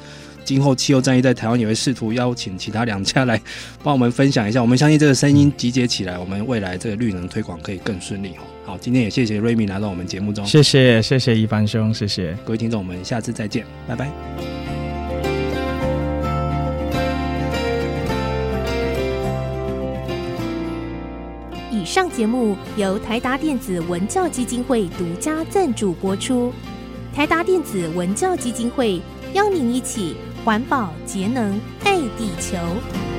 [0.46, 3.38] 今后气候战役在台湾也会试图邀请其他两家来
[3.82, 4.62] 帮我们分享一下。
[4.62, 8.44] 我们相信这个声音集结起来，我们未来这个绿能推广可以更顺利哈。
[8.64, 14.08] 好，今天也谢谢瑞米来到我们节目中，谢谢谢谢一凡兄，谢谢各位听众，我们下次再见，拜拜。
[21.72, 26.52] 以上节目由台达电子文教基金会独家赞助播出。
[27.14, 29.00] 台达电子文教基金会
[29.32, 30.16] 邀您一起
[30.46, 33.15] 环保节能爱地球。